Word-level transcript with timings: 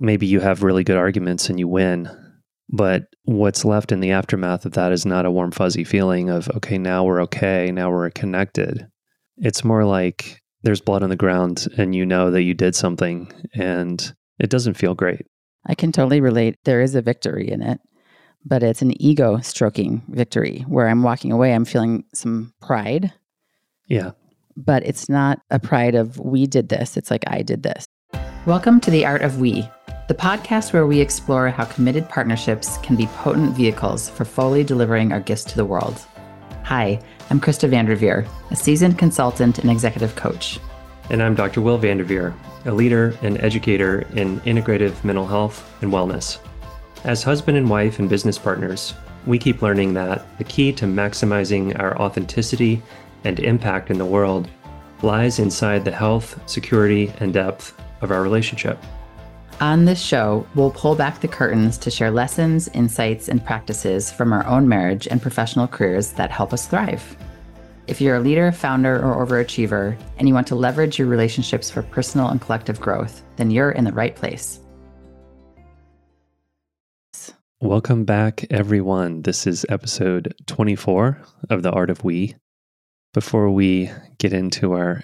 maybe 0.00 0.26
you 0.26 0.40
have 0.40 0.62
really 0.62 0.84
good 0.84 0.96
arguments 0.96 1.48
and 1.48 1.58
you 1.58 1.68
win. 1.68 2.08
But 2.70 3.04
what's 3.24 3.64
left 3.64 3.92
in 3.92 4.00
the 4.00 4.10
aftermath 4.10 4.66
of 4.66 4.72
that 4.72 4.92
is 4.92 5.06
not 5.06 5.24
a 5.24 5.30
warm, 5.30 5.52
fuzzy 5.52 5.84
feeling 5.84 6.28
of, 6.28 6.48
okay, 6.50 6.76
now 6.76 7.04
we're 7.04 7.22
okay, 7.22 7.70
now 7.72 7.90
we're 7.90 8.10
connected. 8.10 8.86
It's 9.38 9.64
more 9.64 9.84
like 9.84 10.42
there's 10.62 10.80
blood 10.80 11.02
on 11.02 11.08
the 11.08 11.16
ground 11.16 11.66
and 11.78 11.94
you 11.94 12.04
know 12.04 12.30
that 12.30 12.42
you 12.42 12.52
did 12.52 12.74
something 12.74 13.32
and 13.54 14.12
it 14.38 14.50
doesn't 14.50 14.74
feel 14.74 14.94
great. 14.94 15.26
I 15.66 15.74
can 15.74 15.92
totally 15.92 16.20
relate. 16.20 16.56
There 16.64 16.82
is 16.82 16.94
a 16.94 17.02
victory 17.02 17.50
in 17.50 17.62
it, 17.62 17.80
but 18.44 18.62
it's 18.62 18.82
an 18.82 19.00
ego 19.00 19.38
stroking 19.38 20.02
victory 20.08 20.64
where 20.68 20.88
I'm 20.88 21.02
walking 21.02 21.32
away, 21.32 21.54
I'm 21.54 21.64
feeling 21.64 22.04
some 22.14 22.52
pride. 22.60 23.12
Yeah. 23.86 24.12
But 24.56 24.84
it's 24.84 25.08
not 25.08 25.40
a 25.50 25.58
pride 25.58 25.94
of 25.94 26.18
we 26.18 26.46
did 26.46 26.68
this, 26.68 26.96
it's 26.96 27.10
like 27.10 27.24
I 27.28 27.42
did 27.42 27.62
this. 27.62 27.86
Welcome 28.44 28.80
to 28.80 28.90
The 28.90 29.06
Art 29.06 29.22
of 29.22 29.40
We, 29.40 29.68
the 30.08 30.14
podcast 30.14 30.72
where 30.72 30.86
we 30.86 31.00
explore 31.00 31.50
how 31.50 31.66
committed 31.66 32.08
partnerships 32.08 32.78
can 32.78 32.96
be 32.96 33.04
potent 33.08 33.54
vehicles 33.54 34.08
for 34.08 34.24
fully 34.24 34.64
delivering 34.64 35.12
our 35.12 35.20
gifts 35.20 35.44
to 35.44 35.54
the 35.54 35.66
world. 35.66 36.00
Hi, 36.64 36.98
I'm 37.28 37.38
Krista 37.38 37.68
Vanderveer, 37.68 38.26
a 38.50 38.56
seasoned 38.56 38.98
consultant 38.98 39.58
and 39.58 39.70
executive 39.70 40.16
coach. 40.16 40.58
And 41.10 41.22
I'm 41.22 41.34
Dr. 41.34 41.60
Will 41.60 41.76
Vanderveer, 41.76 42.34
a 42.64 42.72
leader 42.72 43.18
and 43.20 43.38
educator 43.42 44.06
in 44.14 44.40
integrative 44.40 45.04
mental 45.04 45.26
health 45.26 45.70
and 45.82 45.92
wellness. 45.92 46.38
As 47.04 47.22
husband 47.22 47.58
and 47.58 47.68
wife 47.68 47.98
and 47.98 48.08
business 48.08 48.38
partners, 48.38 48.94
we 49.26 49.38
keep 49.38 49.60
learning 49.60 49.92
that 49.92 50.24
the 50.38 50.44
key 50.44 50.72
to 50.72 50.86
maximizing 50.86 51.78
our 51.78 52.00
authenticity 52.00 52.82
and 53.24 53.38
impact 53.40 53.90
in 53.90 53.98
the 53.98 54.06
world 54.06 54.48
lies 55.02 55.38
inside 55.38 55.84
the 55.84 55.90
health, 55.90 56.40
security, 56.46 57.12
and 57.20 57.34
depth 57.34 57.78
of 58.00 58.10
our 58.10 58.22
relationship. 58.22 58.82
On 59.60 59.86
this 59.86 60.00
show, 60.00 60.46
we'll 60.54 60.70
pull 60.70 60.94
back 60.94 61.20
the 61.20 61.26
curtains 61.26 61.78
to 61.78 61.90
share 61.90 62.12
lessons, 62.12 62.68
insights, 62.74 63.28
and 63.28 63.44
practices 63.44 64.08
from 64.08 64.32
our 64.32 64.46
own 64.46 64.68
marriage 64.68 65.08
and 65.08 65.20
professional 65.20 65.66
careers 65.66 66.12
that 66.12 66.30
help 66.30 66.52
us 66.52 66.68
thrive. 66.68 67.16
If 67.88 68.00
you're 68.00 68.14
a 68.14 68.20
leader, 68.20 68.52
founder, 68.52 69.04
or 69.04 69.26
overachiever, 69.26 69.98
and 70.16 70.28
you 70.28 70.34
want 70.34 70.46
to 70.46 70.54
leverage 70.54 70.96
your 70.96 71.08
relationships 71.08 71.72
for 71.72 71.82
personal 71.82 72.28
and 72.28 72.40
collective 72.40 72.80
growth, 72.80 73.24
then 73.34 73.50
you're 73.50 73.72
in 73.72 73.82
the 73.82 73.92
right 73.92 74.14
place. 74.14 74.60
Welcome 77.60 78.04
back, 78.04 78.46
everyone. 78.50 79.22
This 79.22 79.44
is 79.44 79.66
episode 79.68 80.36
24 80.46 81.20
of 81.50 81.64
The 81.64 81.72
Art 81.72 81.90
of 81.90 82.04
We. 82.04 82.36
Before 83.12 83.50
we 83.50 83.90
get 84.18 84.32
into 84.32 84.74
our 84.74 85.02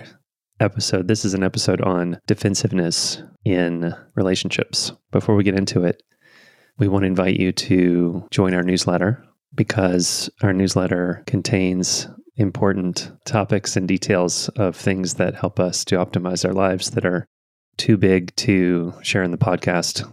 episode. 0.61 1.09
This 1.09 1.25
is 1.25 1.35
an 1.35 1.43
episode 1.43 1.81
on 1.81 2.21
defensiveness 2.27 3.23
in 3.45 3.95
relationships. 4.15 4.93
Before 5.11 5.35
we 5.35 5.45
get 5.45 5.59
into 5.59 5.85
it, 5.85 6.03
we 6.79 6.89
want 6.89 7.03
to 7.03 7.09
invite 7.09 7.39
you 7.39 7.53
to 7.53 8.27
join 8.31 8.55
our 8.55 8.63
newsletter 8.63 9.25
because 9.55 10.31
our 10.43 10.53
newsletter 10.53 11.23
contains 11.27 12.09
important 12.37 13.13
topics 13.25 13.77
and 13.77 13.87
details 13.87 14.49
of 14.51 14.75
things 14.75 15.15
that 15.15 15.35
help 15.35 15.61
us 15.61 15.85
to 15.85 15.97
optimize 15.97 16.45
our 16.45 16.53
lives 16.53 16.91
that 16.93 17.05
are 17.05 17.27
too 17.77 17.97
big 17.97 18.35
to 18.37 18.93
share 19.03 19.23
in 19.23 19.31
the 19.31 19.39
podcast. 19.39 20.11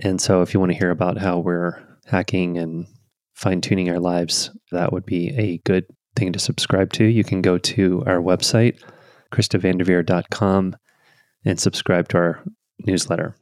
And 0.00 0.20
so, 0.20 0.42
if 0.42 0.54
you 0.54 0.60
want 0.60 0.72
to 0.72 0.78
hear 0.78 0.90
about 0.90 1.18
how 1.18 1.38
we're 1.38 1.82
hacking 2.06 2.56
and 2.58 2.86
fine 3.34 3.60
tuning 3.60 3.90
our 3.90 3.98
lives, 3.98 4.50
that 4.70 4.92
would 4.92 5.04
be 5.04 5.34
a 5.36 5.58
good 5.58 5.86
thing 6.16 6.32
to 6.32 6.38
subscribe 6.38 6.92
to. 6.94 7.04
You 7.04 7.24
can 7.24 7.42
go 7.42 7.58
to 7.58 8.02
our 8.06 8.18
website, 8.18 8.80
KristaVanderveer.com 9.32 10.76
and 11.44 11.60
subscribe 11.60 12.08
to 12.08 12.16
our 12.16 12.44
newsletter. 12.86 13.34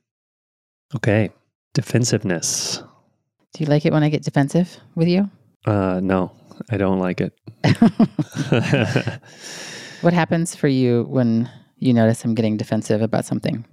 Okay, 0.94 1.30
defensiveness. 1.74 2.82
Do 3.52 3.64
you 3.64 3.66
like 3.66 3.86
it 3.86 3.92
when 3.92 4.02
I 4.02 4.08
get 4.08 4.22
defensive 4.22 4.76
with 4.94 5.08
you? 5.08 5.30
Uh, 5.64 6.00
no, 6.02 6.32
I 6.70 6.76
don't 6.76 6.98
like 6.98 7.20
it. 7.20 7.32
what 10.00 10.12
happens 10.12 10.54
for 10.54 10.68
you 10.68 11.04
when 11.08 11.50
you 11.78 11.92
notice 11.92 12.24
I'm 12.24 12.34
getting 12.34 12.56
defensive 12.56 13.02
about 13.02 13.24
something? 13.24 13.64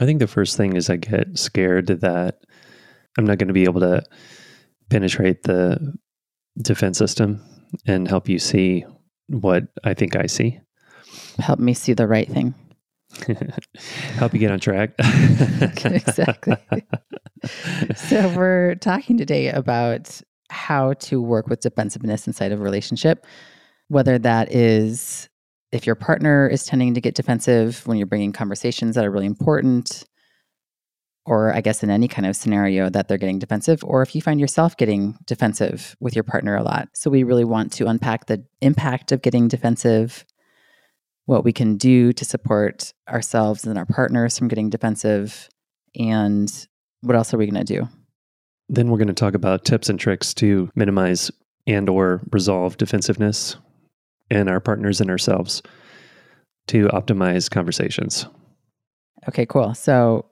I 0.00 0.06
think 0.06 0.18
the 0.18 0.26
first 0.26 0.56
thing 0.56 0.76
is 0.76 0.90
I 0.90 0.96
get 0.96 1.38
scared 1.38 1.86
that 1.86 2.40
I'm 3.16 3.24
not 3.26 3.38
going 3.38 3.48
to 3.48 3.54
be 3.54 3.64
able 3.64 3.80
to 3.80 4.02
penetrate 4.90 5.44
the 5.44 5.94
defense 6.60 6.98
system 6.98 7.42
and 7.86 8.08
help 8.08 8.28
you 8.28 8.38
see 8.38 8.84
what 9.28 9.64
I 9.84 9.94
think 9.94 10.16
I 10.16 10.26
see 10.26 10.60
help 11.38 11.58
me 11.58 11.74
see 11.74 11.92
the 11.92 12.06
right 12.06 12.28
thing. 12.28 12.54
help 14.14 14.32
you 14.32 14.38
get 14.38 14.50
on 14.50 14.60
track. 14.60 14.92
exactly. 14.98 16.56
so 17.94 18.34
we're 18.36 18.74
talking 18.76 19.18
today 19.18 19.48
about 19.48 20.20
how 20.50 20.92
to 20.94 21.20
work 21.20 21.46
with 21.48 21.60
defensiveness 21.60 22.26
inside 22.26 22.52
of 22.52 22.60
a 22.60 22.62
relationship, 22.62 23.26
whether 23.88 24.18
that 24.18 24.52
is 24.52 25.28
if 25.72 25.86
your 25.86 25.96
partner 25.96 26.46
is 26.46 26.64
tending 26.64 26.94
to 26.94 27.00
get 27.00 27.14
defensive 27.14 27.86
when 27.86 27.96
you're 27.96 28.06
bringing 28.06 28.32
conversations 28.32 28.94
that 28.94 29.04
are 29.04 29.10
really 29.10 29.26
important, 29.26 30.04
or 31.24 31.54
I 31.54 31.62
guess 31.62 31.82
in 31.82 31.90
any 31.90 32.08
kind 32.08 32.26
of 32.26 32.36
scenario 32.36 32.90
that 32.90 33.08
they're 33.08 33.18
getting 33.18 33.38
defensive, 33.38 33.82
or 33.82 34.02
if 34.02 34.14
you 34.14 34.20
find 34.20 34.38
yourself 34.38 34.76
getting 34.76 35.16
defensive 35.26 35.96
with 35.98 36.14
your 36.14 36.24
partner 36.24 36.56
a 36.56 36.62
lot. 36.62 36.88
So, 36.94 37.10
we 37.10 37.22
really 37.22 37.44
want 37.44 37.72
to 37.74 37.86
unpack 37.86 38.26
the 38.26 38.44
impact 38.60 39.12
of 39.12 39.22
getting 39.22 39.48
defensive, 39.48 40.24
what 41.26 41.44
we 41.44 41.52
can 41.52 41.76
do 41.76 42.12
to 42.12 42.24
support 42.24 42.92
ourselves 43.08 43.64
and 43.64 43.78
our 43.78 43.86
partners 43.86 44.38
from 44.38 44.48
getting 44.48 44.70
defensive 44.70 45.48
and 45.94 46.66
what 47.02 47.16
else 47.16 47.32
are 47.32 47.38
we 47.38 47.46
going 47.46 47.64
to 47.64 47.78
do? 47.78 47.88
Then 48.68 48.90
we're 48.90 48.98
going 48.98 49.08
to 49.08 49.14
talk 49.14 49.34
about 49.34 49.64
tips 49.64 49.88
and 49.88 49.98
tricks 49.98 50.34
to 50.34 50.70
minimize 50.74 51.30
and 51.66 51.88
or 51.88 52.20
resolve 52.32 52.76
defensiveness 52.76 53.56
in 54.30 54.48
our 54.48 54.60
partners 54.60 55.00
and 55.00 55.10
ourselves 55.10 55.62
to 56.68 56.88
optimize 56.88 57.50
conversations. 57.50 58.26
Okay 59.28 59.46
cool. 59.46 59.74
So 59.74 60.26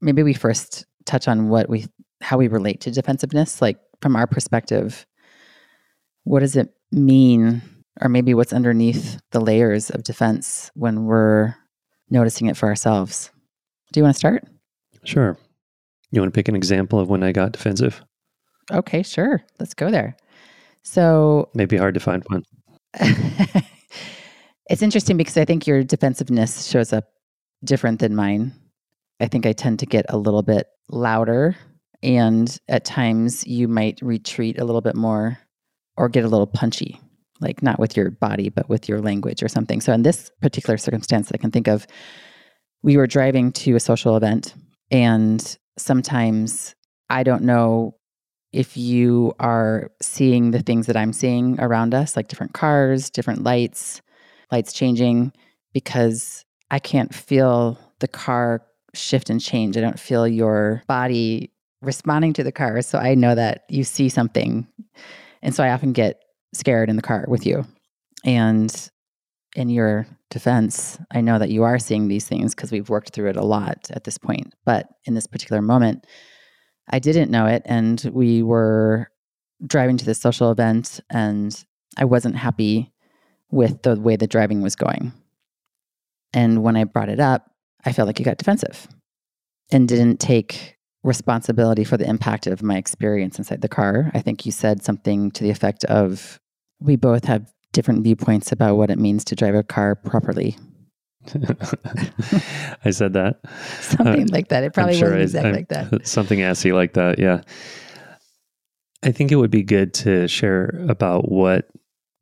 maybe 0.00 0.22
we 0.22 0.34
first 0.34 0.86
touch 1.04 1.28
on 1.28 1.48
what 1.48 1.68
we 1.68 1.86
how 2.20 2.38
we 2.38 2.48
relate 2.48 2.80
to 2.80 2.90
defensiveness 2.90 3.60
like 3.60 3.78
from 4.00 4.16
our 4.16 4.26
perspective 4.26 5.06
what 6.24 6.40
does 6.40 6.56
it 6.56 6.72
mean 6.90 7.60
or 8.00 8.08
maybe 8.08 8.34
what's 8.34 8.52
underneath 8.52 9.20
the 9.30 9.40
layers 9.40 9.90
of 9.90 10.02
defense 10.02 10.70
when 10.74 11.04
we're 11.04 11.54
noticing 12.10 12.48
it 12.48 12.56
for 12.56 12.68
ourselves. 12.68 13.30
Do 13.92 14.00
you 14.00 14.04
want 14.04 14.14
to 14.14 14.18
start? 14.18 14.44
Sure. 15.04 15.38
You 16.10 16.20
want 16.20 16.32
to 16.32 16.38
pick 16.38 16.48
an 16.48 16.56
example 16.56 16.98
of 16.98 17.08
when 17.08 17.22
I 17.22 17.32
got 17.32 17.52
defensive? 17.52 18.02
Okay, 18.72 19.02
sure. 19.02 19.42
Let's 19.58 19.74
go 19.74 19.90
there. 19.90 20.16
So, 20.82 21.48
maybe 21.54 21.76
hard 21.76 21.94
to 21.94 22.00
find 22.00 22.22
one. 22.28 22.44
it's 24.70 24.82
interesting 24.82 25.16
because 25.16 25.36
I 25.36 25.44
think 25.44 25.66
your 25.66 25.82
defensiveness 25.82 26.66
shows 26.66 26.92
up 26.92 27.04
different 27.64 28.00
than 28.00 28.14
mine. 28.14 28.52
I 29.20 29.28
think 29.28 29.46
I 29.46 29.52
tend 29.52 29.78
to 29.80 29.86
get 29.86 30.06
a 30.08 30.18
little 30.18 30.42
bit 30.42 30.66
louder, 30.88 31.56
and 32.02 32.56
at 32.68 32.84
times 32.84 33.46
you 33.46 33.68
might 33.68 33.98
retreat 34.02 34.58
a 34.58 34.64
little 34.64 34.80
bit 34.80 34.96
more 34.96 35.38
or 35.96 36.08
get 36.08 36.24
a 36.24 36.28
little 36.28 36.46
punchy 36.46 37.00
like 37.40 37.62
not 37.62 37.78
with 37.78 37.96
your 37.96 38.10
body, 38.10 38.48
but 38.48 38.68
with 38.68 38.88
your 38.88 39.00
language 39.00 39.42
or 39.42 39.48
something. 39.48 39.80
So, 39.80 39.92
in 39.92 40.02
this 40.02 40.30
particular 40.40 40.76
circumstance 40.76 41.30
I 41.32 41.38
can 41.38 41.50
think 41.50 41.68
of, 41.68 41.86
we 42.82 42.96
were 42.96 43.06
driving 43.06 43.52
to 43.52 43.76
a 43.76 43.80
social 43.80 44.16
event, 44.16 44.54
and 44.90 45.58
sometimes 45.78 46.74
I 47.10 47.22
don't 47.22 47.42
know 47.42 47.96
if 48.52 48.76
you 48.76 49.32
are 49.40 49.90
seeing 50.00 50.52
the 50.52 50.62
things 50.62 50.86
that 50.86 50.96
I'm 50.96 51.12
seeing 51.12 51.58
around 51.60 51.92
us, 51.92 52.16
like 52.16 52.28
different 52.28 52.54
cars, 52.54 53.10
different 53.10 53.42
lights, 53.42 54.00
lights 54.52 54.72
changing, 54.72 55.32
because 55.72 56.44
I 56.70 56.78
can't 56.78 57.12
feel 57.12 57.78
the 57.98 58.08
car 58.08 58.62
shift 58.94 59.28
and 59.28 59.40
change. 59.40 59.76
I 59.76 59.80
don't 59.80 59.98
feel 59.98 60.26
your 60.26 60.82
body 60.86 61.50
responding 61.82 62.32
to 62.34 62.44
the 62.44 62.52
car. 62.52 62.80
So 62.82 62.98
I 62.98 63.14
know 63.14 63.34
that 63.34 63.64
you 63.68 63.84
see 63.84 64.08
something. 64.08 64.66
And 65.42 65.54
so 65.54 65.62
I 65.62 65.70
often 65.70 65.92
get 65.92 66.23
scared 66.54 66.88
in 66.88 66.96
the 66.96 67.02
car 67.02 67.24
with 67.28 67.46
you. 67.46 67.66
And 68.24 68.90
in 69.54 69.68
your 69.68 70.06
defense, 70.30 70.98
I 71.12 71.20
know 71.20 71.38
that 71.38 71.50
you 71.50 71.62
are 71.62 71.78
seeing 71.78 72.08
these 72.08 72.26
things 72.26 72.54
because 72.54 72.72
we've 72.72 72.88
worked 72.88 73.10
through 73.14 73.30
it 73.30 73.36
a 73.36 73.44
lot 73.44 73.88
at 73.90 74.04
this 74.04 74.18
point. 74.18 74.52
But 74.64 74.88
in 75.04 75.14
this 75.14 75.26
particular 75.26 75.62
moment, 75.62 76.06
I 76.90 76.98
didn't 76.98 77.30
know 77.30 77.46
it. 77.46 77.62
And 77.64 78.10
we 78.12 78.42
were 78.42 79.08
driving 79.64 79.96
to 79.96 80.04
this 80.04 80.20
social 80.20 80.50
event, 80.50 81.00
and 81.10 81.64
I 81.96 82.04
wasn't 82.04 82.36
happy 82.36 82.92
with 83.50 83.82
the 83.82 83.98
way 83.98 84.16
the 84.16 84.26
driving 84.26 84.60
was 84.60 84.74
going. 84.74 85.12
And 86.32 86.62
when 86.62 86.76
I 86.76 86.84
brought 86.84 87.08
it 87.08 87.20
up, 87.20 87.50
I 87.84 87.92
felt 87.92 88.06
like 88.06 88.18
you 88.18 88.24
got 88.24 88.38
defensive 88.38 88.88
and 89.70 89.86
didn't 89.86 90.18
take 90.18 90.76
responsibility 91.04 91.84
for 91.84 91.96
the 91.96 92.08
impact 92.08 92.46
of 92.46 92.62
my 92.62 92.76
experience 92.76 93.38
inside 93.38 93.60
the 93.60 93.68
car. 93.68 94.10
I 94.14 94.20
think 94.20 94.44
you 94.44 94.52
said 94.52 94.82
something 94.82 95.30
to 95.32 95.44
the 95.44 95.50
effect 95.50 95.84
of, 95.84 96.40
we 96.84 96.96
both 96.96 97.24
have 97.24 97.50
different 97.72 98.04
viewpoints 98.04 98.52
about 98.52 98.76
what 98.76 98.90
it 98.90 98.98
means 98.98 99.24
to 99.24 99.34
drive 99.34 99.54
a 99.54 99.62
car 99.62 99.94
properly. 99.94 100.56
I 102.84 102.90
said 102.90 103.14
that. 103.14 103.40
Something 103.80 104.24
uh, 104.24 104.32
like 104.32 104.48
that. 104.48 104.62
It 104.62 104.74
probably 104.74 104.96
sure 104.96 105.16
wasn't 105.16 105.22
exactly 105.22 105.52
like 105.52 105.68
that. 105.68 106.06
Something 106.06 106.42
assy 106.42 106.72
like 106.72 106.92
that. 106.94 107.18
Yeah. 107.18 107.40
I 109.02 109.10
think 109.10 109.32
it 109.32 109.36
would 109.36 109.50
be 109.50 109.62
good 109.62 109.94
to 109.94 110.28
share 110.28 110.84
about 110.88 111.30
what 111.30 111.68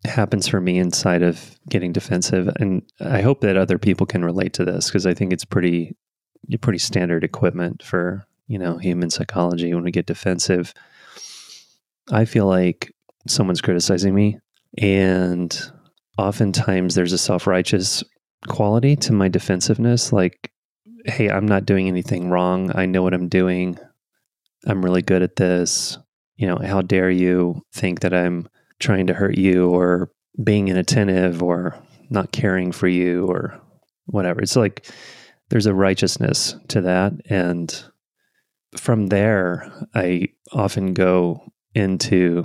happens 0.04 0.48
for 0.48 0.60
me 0.60 0.78
inside 0.78 1.22
of 1.22 1.56
getting 1.68 1.92
defensive, 1.92 2.48
and 2.58 2.82
I 3.00 3.20
hope 3.20 3.40
that 3.42 3.56
other 3.56 3.78
people 3.78 4.04
can 4.04 4.24
relate 4.24 4.52
to 4.54 4.64
this 4.64 4.88
because 4.88 5.06
I 5.06 5.14
think 5.14 5.32
it's 5.32 5.44
pretty, 5.44 5.96
pretty 6.60 6.80
standard 6.80 7.22
equipment 7.22 7.84
for 7.84 8.26
you 8.48 8.58
know 8.58 8.78
human 8.78 9.10
psychology 9.10 9.72
when 9.72 9.84
we 9.84 9.92
get 9.92 10.06
defensive. 10.06 10.74
I 12.10 12.24
feel 12.24 12.46
like 12.46 12.92
someone's 13.28 13.60
criticizing 13.60 14.12
me, 14.12 14.40
and 14.78 15.72
oftentimes 16.18 16.94
there's 16.94 17.12
a 17.12 17.18
self 17.18 17.46
righteous 17.46 18.02
quality 18.48 18.96
to 18.96 19.12
my 19.12 19.28
defensiveness. 19.28 20.12
Like, 20.12 20.52
hey, 21.06 21.30
I'm 21.30 21.46
not 21.46 21.66
doing 21.66 21.88
anything 21.88 22.30
wrong. 22.30 22.70
I 22.74 22.86
know 22.86 23.02
what 23.02 23.14
I'm 23.14 23.28
doing. 23.28 23.78
I'm 24.66 24.84
really 24.84 25.02
good 25.02 25.22
at 25.22 25.36
this 25.36 25.98
you 26.42 26.48
know, 26.48 26.56
how 26.56 26.82
dare 26.82 27.08
you 27.08 27.62
think 27.72 28.00
that 28.00 28.12
I'm 28.12 28.48
trying 28.80 29.06
to 29.06 29.14
hurt 29.14 29.38
you 29.38 29.70
or 29.70 30.10
being 30.42 30.66
inattentive 30.66 31.40
or 31.40 31.80
not 32.10 32.32
caring 32.32 32.72
for 32.72 32.88
you 32.88 33.26
or 33.26 33.60
whatever. 34.06 34.40
It's 34.40 34.56
like 34.56 34.90
there's 35.50 35.66
a 35.66 35.74
righteousness 35.74 36.56
to 36.68 36.80
that. 36.80 37.12
And 37.26 37.84
from 38.76 39.06
there, 39.06 39.70
I 39.94 40.30
often 40.52 40.94
go 40.94 41.52
into 41.76 42.44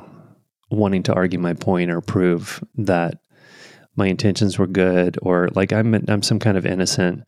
wanting 0.70 1.04
to 1.04 1.14
argue 1.14 1.40
my 1.40 1.54
point 1.54 1.92
or 1.92 2.02
prove 2.02 2.64
that 2.76 3.20
my 3.96 4.08
intentions 4.08 4.60
were 4.60 4.68
good 4.68 5.18
or 5.22 5.50
like 5.56 5.74
I'm 5.74 5.94
I'm 6.08 6.22
some 6.22 6.40
kind 6.40 6.58
of 6.58 6.66
innocent 6.66 7.24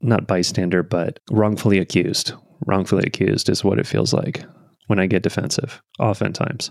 not 0.00 0.26
bystander 0.26 0.82
but 0.82 1.20
wrongfully 1.30 1.78
accused. 1.78 2.32
Wrongfully 2.66 3.04
accused 3.06 3.48
is 3.48 3.64
what 3.64 3.78
it 3.78 3.86
feels 3.86 4.12
like 4.12 4.44
when 4.86 4.98
I 4.98 5.06
get 5.06 5.22
defensive, 5.22 5.80
oftentimes. 5.98 6.70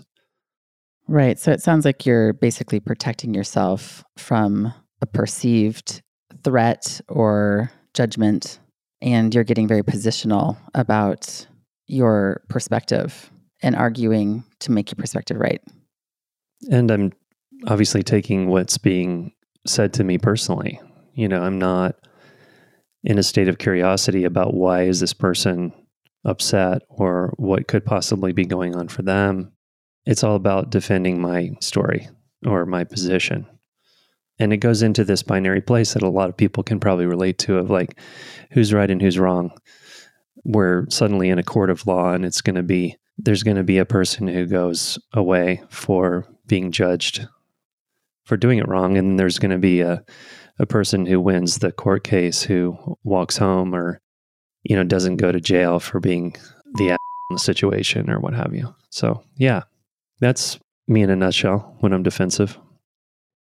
Right. 1.08 1.38
So 1.38 1.50
it 1.50 1.60
sounds 1.60 1.84
like 1.84 2.06
you're 2.06 2.32
basically 2.32 2.80
protecting 2.80 3.34
yourself 3.34 4.04
from 4.16 4.72
a 5.00 5.06
perceived 5.06 6.00
threat 6.44 7.00
or 7.08 7.70
judgment, 7.94 8.60
and 9.00 9.34
you're 9.34 9.44
getting 9.44 9.66
very 9.66 9.82
positional 9.82 10.56
about 10.74 11.46
your 11.86 12.42
perspective 12.48 13.30
and 13.62 13.76
arguing 13.76 14.44
to 14.60 14.72
make 14.72 14.90
your 14.90 14.96
perspective 14.96 15.38
right. 15.38 15.62
And 16.70 16.90
I'm 16.90 17.12
obviously 17.66 18.02
taking 18.02 18.48
what's 18.48 18.78
being 18.78 19.32
said 19.66 19.92
to 19.94 20.04
me 20.04 20.18
personally. 20.18 20.80
You 21.14 21.28
know, 21.28 21.42
I'm 21.42 21.58
not 21.58 21.96
in 23.04 23.18
a 23.18 23.22
state 23.22 23.48
of 23.48 23.58
curiosity 23.58 24.24
about 24.24 24.54
why 24.54 24.82
is 24.82 25.00
this 25.00 25.12
person 25.12 25.72
upset 26.24 26.82
or 26.88 27.34
what 27.36 27.66
could 27.66 27.84
possibly 27.84 28.32
be 28.32 28.44
going 28.44 28.76
on 28.76 28.88
for 28.88 29.02
them. 29.02 29.52
It's 30.06 30.24
all 30.24 30.36
about 30.36 30.70
defending 30.70 31.20
my 31.20 31.50
story 31.60 32.08
or 32.46 32.66
my 32.66 32.84
position. 32.84 33.46
And 34.38 34.52
it 34.52 34.58
goes 34.58 34.82
into 34.82 35.04
this 35.04 35.22
binary 35.22 35.60
place 35.60 35.94
that 35.94 36.02
a 36.02 36.08
lot 36.08 36.28
of 36.28 36.36
people 36.36 36.62
can 36.62 36.80
probably 36.80 37.06
relate 37.06 37.38
to 37.38 37.58
of 37.58 37.70
like 37.70 37.98
who's 38.50 38.72
right 38.72 38.90
and 38.90 39.00
who's 39.00 39.18
wrong. 39.18 39.52
We're 40.44 40.86
suddenly 40.90 41.28
in 41.28 41.38
a 41.38 41.44
court 41.44 41.70
of 41.70 41.86
law 41.86 42.12
and 42.12 42.24
it's 42.24 42.40
going 42.40 42.56
to 42.56 42.62
be 42.62 42.96
there's 43.18 43.42
going 43.42 43.56
to 43.56 43.64
be 43.64 43.78
a 43.78 43.84
person 43.84 44.26
who 44.26 44.46
goes 44.46 44.98
away 45.12 45.62
for 45.68 46.26
being 46.46 46.72
judged 46.72 47.26
for 48.24 48.36
doing 48.36 48.58
it 48.58 48.68
wrong 48.68 48.96
and 48.96 49.18
there's 49.18 49.38
going 49.38 49.50
to 49.50 49.58
be 49.58 49.80
a 49.80 50.04
a 50.58 50.66
person 50.66 51.06
who 51.06 51.20
wins 51.20 51.58
the 51.58 51.72
court 51.72 52.04
case 52.04 52.42
who 52.42 52.76
walks 53.02 53.36
home 53.36 53.74
or 53.74 54.02
you 54.62 54.76
know, 54.76 54.84
doesn't 54.84 55.16
go 55.16 55.32
to 55.32 55.40
jail 55.40 55.80
for 55.80 56.00
being 56.00 56.34
the 56.74 56.90
in 56.90 56.96
the 57.30 57.38
situation 57.38 58.10
or 58.10 58.20
what 58.20 58.34
have 58.34 58.54
you. 58.54 58.74
So, 58.90 59.22
yeah, 59.36 59.62
that's 60.20 60.58
me 60.86 61.02
in 61.02 61.10
a 61.10 61.16
nutshell 61.16 61.76
when 61.80 61.92
I'm 61.92 62.02
defensive. 62.02 62.58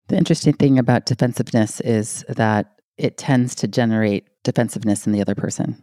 The 0.08 0.16
interesting 0.16 0.52
thing 0.54 0.78
about 0.78 1.06
defensiveness 1.06 1.80
is 1.80 2.24
that 2.28 2.66
it 2.96 3.16
tends 3.16 3.54
to 3.56 3.68
generate 3.68 4.26
defensiveness 4.44 5.06
in 5.06 5.12
the 5.12 5.20
other 5.20 5.34
person. 5.34 5.82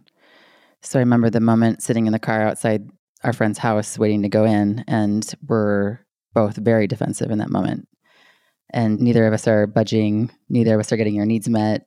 So 0.80 0.98
I 0.98 1.02
remember 1.02 1.30
the 1.30 1.40
moment 1.40 1.82
sitting 1.82 2.06
in 2.06 2.12
the 2.12 2.18
car 2.18 2.42
outside 2.42 2.88
our 3.24 3.32
friend's 3.32 3.58
house 3.58 3.98
waiting 3.98 4.22
to 4.22 4.28
go 4.28 4.44
in, 4.44 4.84
and 4.88 5.34
we're 5.46 6.00
both 6.34 6.56
very 6.56 6.86
defensive 6.86 7.30
in 7.30 7.38
that 7.38 7.50
moment. 7.50 7.88
And 8.72 9.00
neither 9.00 9.26
of 9.26 9.34
us 9.34 9.46
are 9.46 9.66
budging, 9.66 10.30
neither 10.48 10.74
of 10.74 10.80
us 10.80 10.92
are 10.92 10.96
getting 10.96 11.18
our 11.18 11.26
needs 11.26 11.48
met. 11.48 11.86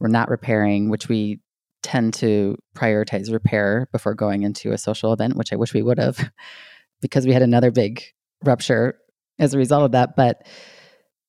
We're 0.00 0.08
not 0.08 0.28
repairing, 0.28 0.90
which 0.90 1.08
we 1.08 1.40
tend 1.82 2.14
to 2.14 2.56
prioritize 2.74 3.32
repair 3.32 3.88
before 3.92 4.14
going 4.14 4.42
into 4.42 4.72
a 4.72 4.78
social 4.78 5.12
event, 5.12 5.36
which 5.36 5.52
I 5.52 5.56
wish 5.56 5.74
we 5.74 5.82
would 5.82 5.98
have 5.98 6.30
because 7.00 7.26
we 7.26 7.32
had 7.32 7.42
another 7.42 7.70
big 7.70 8.02
rupture 8.42 8.98
as 9.38 9.54
a 9.54 9.58
result 9.58 9.84
of 9.84 9.92
that. 9.92 10.16
But, 10.16 10.46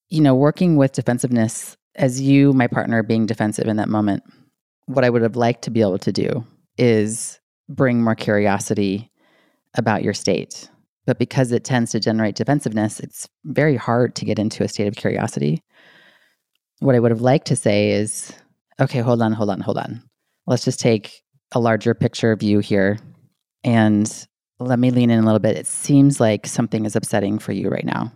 you 0.09 0.21
know, 0.21 0.33
working 0.33 0.77
with 0.77 0.93
defensiveness 0.93 1.77
as 1.95 2.19
you, 2.19 2.53
my 2.53 2.67
partner, 2.67 3.03
being 3.03 3.25
defensive 3.25 3.67
in 3.67 3.77
that 3.77 3.89
moment, 3.89 4.23
what 4.85 5.03
I 5.03 5.09
would 5.09 5.21
have 5.21 5.35
liked 5.35 5.63
to 5.63 5.71
be 5.71 5.81
able 5.81 5.99
to 5.99 6.11
do 6.11 6.45
is 6.77 7.39
bring 7.69 8.03
more 8.03 8.15
curiosity 8.15 9.11
about 9.77 10.03
your 10.03 10.13
state. 10.13 10.69
But 11.05 11.19
because 11.19 11.51
it 11.51 11.63
tends 11.63 11.91
to 11.91 11.99
generate 11.99 12.35
defensiveness, 12.35 12.99
it's 12.99 13.27
very 13.43 13.75
hard 13.75 14.15
to 14.15 14.25
get 14.25 14.39
into 14.39 14.63
a 14.63 14.67
state 14.67 14.87
of 14.87 14.95
curiosity. 14.95 15.61
What 16.79 16.95
I 16.95 16.99
would 16.99 17.11
have 17.11 17.21
liked 17.21 17.47
to 17.47 17.55
say 17.55 17.91
is, 17.91 18.33
okay, 18.79 18.99
hold 18.99 19.21
on, 19.21 19.31
hold 19.33 19.49
on, 19.49 19.61
hold 19.61 19.77
on 19.77 20.01
let's 20.47 20.65
just 20.65 20.79
take 20.79 21.23
a 21.53 21.59
larger 21.59 21.93
picture 21.93 22.35
view 22.35 22.59
here 22.59 22.97
and 23.63 24.27
let 24.59 24.79
me 24.79 24.91
lean 24.91 25.09
in 25.09 25.19
a 25.19 25.25
little 25.25 25.39
bit. 25.39 25.57
It 25.57 25.67
seems 25.67 26.19
like 26.19 26.45
something 26.47 26.85
is 26.85 26.95
upsetting 26.95 27.39
for 27.39 27.51
you 27.51 27.69
right 27.69 27.85
now. 27.85 28.11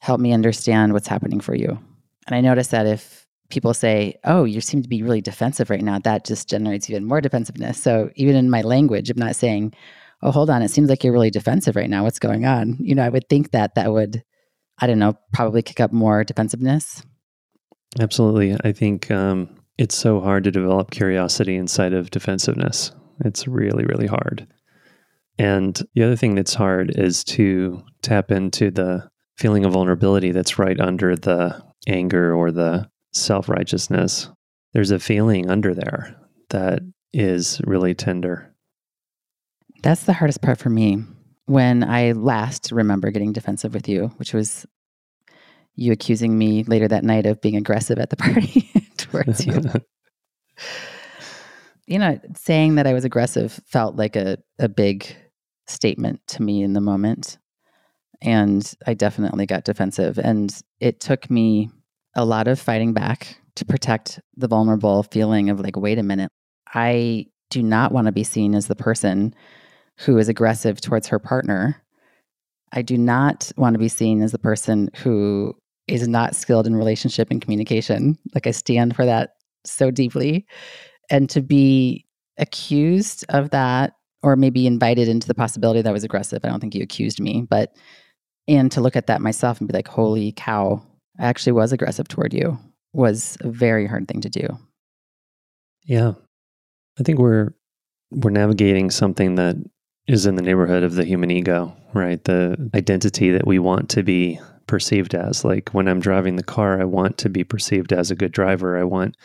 Help 0.00 0.20
me 0.20 0.32
understand 0.32 0.92
what's 0.92 1.08
happening 1.08 1.40
for 1.40 1.54
you. 1.54 1.78
And 2.26 2.34
I 2.34 2.40
notice 2.40 2.68
that 2.68 2.86
if 2.86 3.26
people 3.50 3.74
say, 3.74 4.14
Oh, 4.24 4.44
you 4.44 4.60
seem 4.60 4.82
to 4.82 4.88
be 4.88 5.02
really 5.02 5.20
defensive 5.20 5.70
right 5.70 5.82
now, 5.82 5.98
that 6.00 6.24
just 6.24 6.48
generates 6.48 6.88
even 6.88 7.04
more 7.04 7.20
defensiveness. 7.20 7.82
So 7.82 8.10
even 8.14 8.36
in 8.36 8.50
my 8.50 8.62
language, 8.62 9.10
I'm 9.10 9.18
not 9.18 9.36
saying, 9.36 9.74
Oh, 10.22 10.30
hold 10.30 10.50
on, 10.50 10.62
it 10.62 10.70
seems 10.70 10.88
like 10.88 11.02
you're 11.02 11.12
really 11.12 11.30
defensive 11.30 11.76
right 11.76 11.88
now. 11.88 12.04
What's 12.04 12.18
going 12.18 12.44
on? 12.44 12.76
You 12.78 12.94
know, 12.94 13.04
I 13.04 13.08
would 13.08 13.28
think 13.28 13.52
that 13.52 13.74
that 13.74 13.92
would, 13.92 14.22
I 14.78 14.86
don't 14.86 14.98
know, 14.98 15.16
probably 15.32 15.62
kick 15.62 15.80
up 15.80 15.92
more 15.92 16.24
defensiveness. 16.24 17.02
Absolutely. 17.98 18.56
I 18.62 18.72
think 18.72 19.10
um, 19.10 19.48
it's 19.78 19.96
so 19.96 20.20
hard 20.20 20.44
to 20.44 20.50
develop 20.50 20.90
curiosity 20.90 21.56
inside 21.56 21.94
of 21.94 22.10
defensiveness. 22.10 22.92
It's 23.24 23.48
really, 23.48 23.84
really 23.84 24.06
hard. 24.06 24.46
And 25.38 25.80
the 25.94 26.02
other 26.02 26.16
thing 26.16 26.34
that's 26.34 26.54
hard 26.54 26.92
is 26.96 27.24
to 27.24 27.82
tap 28.02 28.30
into 28.30 28.70
the 28.70 29.08
feeling 29.38 29.64
of 29.64 29.72
vulnerability 29.72 30.32
that's 30.32 30.58
right 30.58 30.78
under 30.78 31.16
the 31.16 31.62
anger 31.86 32.34
or 32.34 32.50
the 32.50 32.88
self 33.12 33.48
righteousness. 33.48 34.28
There's 34.74 34.90
a 34.90 34.98
feeling 34.98 35.50
under 35.50 35.74
there 35.74 36.14
that 36.50 36.82
is 37.12 37.60
really 37.64 37.94
tender. 37.94 38.49
That's 39.82 40.04
the 40.04 40.12
hardest 40.12 40.42
part 40.42 40.58
for 40.58 40.70
me. 40.70 41.04
When 41.46 41.82
I 41.82 42.12
last 42.12 42.70
remember 42.70 43.10
getting 43.10 43.32
defensive 43.32 43.74
with 43.74 43.88
you, 43.88 44.12
which 44.16 44.34
was 44.34 44.66
you 45.74 45.92
accusing 45.92 46.36
me 46.36 46.64
later 46.64 46.86
that 46.88 47.04
night 47.04 47.26
of 47.26 47.40
being 47.40 47.56
aggressive 47.56 47.98
at 47.98 48.10
the 48.10 48.16
party 48.16 48.70
towards 48.96 49.46
you. 49.46 49.62
you 51.86 51.98
know, 51.98 52.20
saying 52.36 52.74
that 52.74 52.86
I 52.86 52.92
was 52.92 53.04
aggressive 53.04 53.58
felt 53.66 53.96
like 53.96 54.16
a, 54.16 54.38
a 54.58 54.68
big 54.68 55.16
statement 55.66 56.20
to 56.28 56.42
me 56.42 56.62
in 56.62 56.74
the 56.74 56.80
moment. 56.80 57.38
And 58.22 58.70
I 58.86 58.94
definitely 58.94 59.46
got 59.46 59.64
defensive. 59.64 60.18
And 60.18 60.54
it 60.78 61.00
took 61.00 61.30
me 61.30 61.70
a 62.14 62.24
lot 62.24 62.48
of 62.48 62.60
fighting 62.60 62.92
back 62.92 63.38
to 63.56 63.64
protect 63.64 64.20
the 64.36 64.48
vulnerable 64.48 65.04
feeling 65.04 65.48
of 65.48 65.60
like, 65.60 65.76
wait 65.76 65.98
a 65.98 66.02
minute, 66.02 66.30
I 66.74 67.26
do 67.48 67.62
not 67.62 67.92
want 67.92 68.06
to 68.06 68.12
be 68.12 68.24
seen 68.24 68.54
as 68.54 68.66
the 68.66 68.76
person 68.76 69.34
who 70.00 70.18
is 70.18 70.28
aggressive 70.28 70.80
towards 70.80 71.06
her 71.08 71.18
partner. 71.18 71.80
I 72.72 72.82
do 72.82 72.96
not 72.96 73.52
want 73.56 73.74
to 73.74 73.78
be 73.78 73.88
seen 73.88 74.22
as 74.22 74.32
the 74.32 74.38
person 74.38 74.90
who 74.96 75.54
is 75.88 76.06
not 76.08 76.36
skilled 76.36 76.66
in 76.66 76.76
relationship 76.76 77.30
and 77.30 77.42
communication. 77.42 78.16
Like 78.34 78.46
I 78.46 78.52
stand 78.52 78.96
for 78.96 79.04
that 79.04 79.30
so 79.64 79.90
deeply. 79.90 80.46
And 81.10 81.28
to 81.30 81.42
be 81.42 82.06
accused 82.38 83.24
of 83.28 83.50
that, 83.50 83.94
or 84.22 84.36
maybe 84.36 84.66
invited 84.66 85.08
into 85.08 85.26
the 85.26 85.34
possibility 85.34 85.82
that 85.82 85.88
I 85.88 85.92
was 85.92 86.04
aggressive, 86.04 86.40
I 86.44 86.48
don't 86.48 86.60
think 86.60 86.74
you 86.74 86.82
accused 86.82 87.20
me, 87.20 87.46
but 87.48 87.74
and 88.46 88.70
to 88.72 88.80
look 88.80 88.96
at 88.96 89.06
that 89.06 89.20
myself 89.20 89.60
and 89.60 89.68
be 89.68 89.74
like, 89.74 89.88
holy 89.88 90.32
cow, 90.32 90.82
I 91.18 91.26
actually 91.26 91.52
was 91.52 91.72
aggressive 91.72 92.08
toward 92.08 92.32
you 92.32 92.58
was 92.92 93.36
a 93.40 93.48
very 93.48 93.86
hard 93.86 94.08
thing 94.08 94.20
to 94.20 94.28
do. 94.28 94.48
Yeah. 95.84 96.12
I 96.98 97.02
think 97.02 97.18
we're 97.18 97.50
we're 98.10 98.30
navigating 98.30 98.90
something 98.90 99.36
that 99.36 99.56
is 100.06 100.26
in 100.26 100.36
the 100.36 100.42
neighborhood 100.42 100.82
of 100.82 100.94
the 100.94 101.04
human 101.04 101.30
ego, 101.30 101.76
right? 101.94 102.22
The 102.24 102.70
identity 102.74 103.30
that 103.30 103.46
we 103.46 103.58
want 103.58 103.88
to 103.90 104.02
be 104.02 104.40
perceived 104.66 105.14
as. 105.14 105.44
Like 105.44 105.70
when 105.70 105.88
I'm 105.88 106.00
driving 106.00 106.36
the 106.36 106.42
car, 106.42 106.80
I 106.80 106.84
want 106.84 107.18
to 107.18 107.28
be 107.28 107.44
perceived 107.44 107.92
as 107.92 108.10
a 108.10 108.16
good 108.16 108.32
driver. 108.32 108.78
I 108.78 108.84
want 108.84 109.16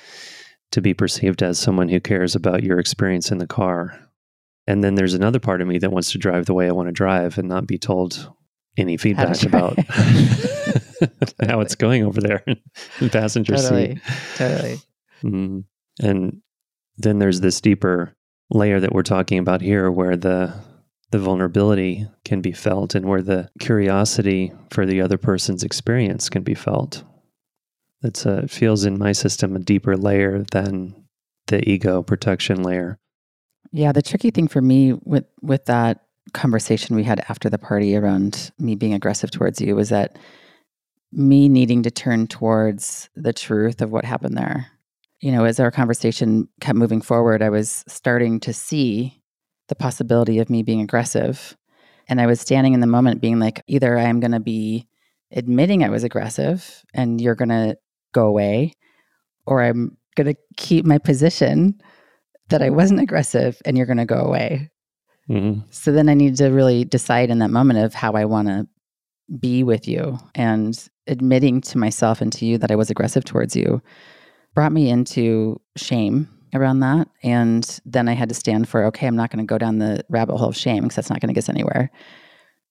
to 0.72 0.82
be 0.82 0.94
perceived 0.94 1.42
as 1.44 1.60
someone 1.60 1.90
who 1.90 2.00
cares 2.00 2.36
about 2.36 2.64
your 2.64 2.80
experience 2.80 3.32
in 3.32 3.38
the 3.38 3.48
car. 3.48 4.00
And 4.68 4.84
then 4.84 4.96
there's 4.96 5.14
another 5.14 5.40
part 5.40 5.62
of 5.62 5.68
me 5.68 5.78
that 5.78 5.92
wants 5.92 6.12
to 6.12 6.18
drive 6.18 6.48
the 6.48 6.54
way 6.54 6.68
I 6.68 6.72
want 6.72 6.88
to 6.88 6.94
drive 6.94 7.38
and 7.38 7.48
not 7.48 7.68
be 7.68 7.78
told 7.78 8.32
any 8.78 8.98
feedback 8.98 9.42
about 9.44 9.78
how 11.48 11.62
it's 11.62 11.76
going 11.76 12.04
over 12.04 12.20
there 12.20 12.44
in 13.00 13.10
passenger 13.10 13.56
totally, 13.56 13.96
seat. 13.96 14.02
Totally. 14.36 14.80
Mm. 15.24 15.64
And 16.02 16.42
then 16.98 17.20
there's 17.20 17.42
this 17.42 17.62
deeper 17.62 18.15
layer 18.50 18.80
that 18.80 18.94
we're 18.94 19.04
talking 19.04 19.40
about 19.40 19.62
here 19.62 19.92
where 19.92 20.18
the 20.18 20.54
the 21.12 21.20
vulnerability 21.20 22.08
can 22.26 22.42
be 22.42 22.52
felt 22.52 22.96
and 22.96 23.06
where 23.06 23.22
the 23.22 23.50
curiosity 23.60 24.52
for 24.72 24.86
the 24.86 25.00
other 25.02 25.18
person's 25.18 25.64
experience 25.64 26.30
can 26.30 26.44
be 26.44 26.56
felt. 26.56 27.04
It's 28.04 28.26
a, 28.26 28.40
it 28.40 28.52
feels 28.52 28.86
in 28.86 28.98
my 28.98 29.12
system 29.12 29.56
a 29.56 29.60
deeper 29.60 29.96
layer 29.96 30.44
than 30.52 31.08
the 31.48 31.68
ego 31.70 32.02
protection 32.02 32.64
layer. 32.64 32.98
Yeah, 33.72 33.92
the 33.92 34.02
tricky 34.02 34.32
thing 34.32 34.48
for 34.48 34.62
me 34.62 34.94
with 34.94 35.26
with 35.42 35.66
that 35.66 36.02
conversation 36.34 36.96
we 36.96 37.04
had 37.04 37.24
after 37.30 37.50
the 37.50 37.58
party 37.58 37.96
around 37.96 38.52
me 38.60 38.76
being 38.76 38.94
aggressive 38.94 39.32
towards 39.32 39.62
you 39.62 39.76
was 39.76 39.90
that 39.90 40.18
me 41.12 41.48
needing 41.48 41.84
to 41.84 41.92
turn 41.92 42.28
towards 42.28 43.10
the 43.16 43.32
truth 43.32 43.82
of 43.82 43.92
what 43.92 44.06
happened 44.06 44.38
there. 44.38 44.68
You 45.26 45.32
know, 45.32 45.46
as 45.46 45.60
our 45.60 45.72
conversation 45.72 46.48
kept 46.62 46.78
moving 46.78 47.02
forward, 47.02 47.42
I 47.42 47.50
was 47.50 47.84
starting 47.88 48.40
to 48.42 48.54
see 48.54 49.24
the 49.70 49.76
possibility 49.76 50.38
of 50.38 50.52
me 50.52 50.62
being 50.62 50.82
aggressive. 50.82 51.58
And 52.08 52.22
I 52.22 52.28
was 52.28 52.40
standing 52.40 52.76
in 52.76 52.80
the 52.80 52.86
moment 52.86 53.22
being 53.22 53.40
like, 53.40 53.64
either 53.66 53.98
I'm 53.98 54.20
going 54.20 54.34
to 54.34 54.40
be 54.40 54.88
admitting 55.32 55.84
I 55.84 55.90
was 55.90 56.04
aggressive 56.04 56.86
and 56.94 57.20
you're 57.20 57.34
going 57.34 57.50
to 57.50 57.76
go 58.14 58.28
away, 58.28 58.74
or 59.48 59.64
I'm 59.64 59.98
going 60.16 60.28
to 60.28 60.36
keep 60.58 60.86
my 60.86 61.00
position 61.00 61.82
that 62.50 62.62
I 62.62 62.70
wasn't 62.70 63.00
aggressive 63.00 63.60
and 63.66 63.76
you're 63.76 63.88
going 63.88 63.98
to 63.98 64.06
go 64.06 64.20
away. 64.20 64.70
Mm-hmm. 65.28 65.62
So 65.72 65.92
then 65.92 66.08
I 66.08 66.14
need 66.14 66.36
to 66.36 66.50
really 66.50 66.86
decide 66.86 67.32
in 67.32 67.40
that 67.40 67.50
moment 67.50 67.80
of 67.80 67.96
how 67.96 68.12
I 68.12 68.26
want 68.26 68.48
to 68.50 68.68
be 69.40 69.64
with 69.64 69.88
you 69.88 70.20
and 70.36 70.88
admitting 71.08 71.62
to 71.62 71.80
myself 71.80 72.22
and 72.22 72.32
to 72.34 72.46
you 72.46 72.60
that 72.60 72.70
I 72.70 72.76
was 72.76 72.92
aggressive 72.92 73.26
towards 73.26 73.56
you 73.56 73.82
brought 74.56 74.72
me 74.72 74.90
into 74.90 75.62
shame 75.76 76.30
around 76.54 76.80
that. 76.80 77.10
And 77.22 77.80
then 77.86 78.08
I 78.08 78.14
had 78.14 78.30
to 78.30 78.36
stand 78.36 78.68
for, 78.68 78.86
okay, 78.86 79.06
I'm 79.06 79.16
not 79.16 79.30
going 79.30 79.46
to 79.46 79.48
go 79.48 79.58
down 79.58 79.78
the 79.78 80.04
rabbit 80.10 80.38
hole 80.38 80.50
of 80.50 80.58
shame 80.58 80.84
because 80.84 80.96
that's 80.96 81.10
not 81.10 81.20
going 81.20 81.28
to 81.28 81.34
get 81.34 81.44
us 81.44 81.50
anywhere. 81.50 81.92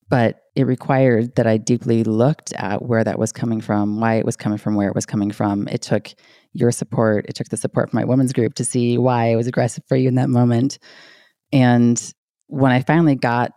But 0.09 0.41
it 0.55 0.65
required 0.65 1.37
that 1.37 1.47
I 1.47 1.57
deeply 1.57 2.05
looked 2.05 2.53
at 2.55 2.83
where 2.83 3.05
that 3.05 3.19
was 3.19 3.33
coming 3.33 3.61
from, 3.61 4.01
why 4.01 4.15
it 4.15 4.25
was 4.25 4.37
coming 4.37 4.59
from, 4.59 4.75
where 4.75 4.89
it 4.89 4.95
was 4.95 5.07
coming 5.07 5.31
from. 5.31 5.69
It 5.69 5.83
took 5.83 6.13
your 6.53 6.71
support, 6.71 7.27
it 7.29 7.35
took 7.35 7.49
the 7.49 7.57
support 7.57 7.91
from 7.91 7.99
my 7.99 8.05
women's 8.05 8.33
group 8.33 8.55
to 8.55 8.65
see 8.65 8.97
why 8.99 9.33
I 9.33 9.37
was 9.37 9.47
aggressive 9.47 9.85
for 9.89 9.97
you 9.97 10.09
in 10.09 10.15
that 10.15 10.29
moment. 10.29 10.79
And 11.53 12.01
when 12.47 12.73
I 12.73 12.81
finally 12.81 13.17
got 13.17 13.53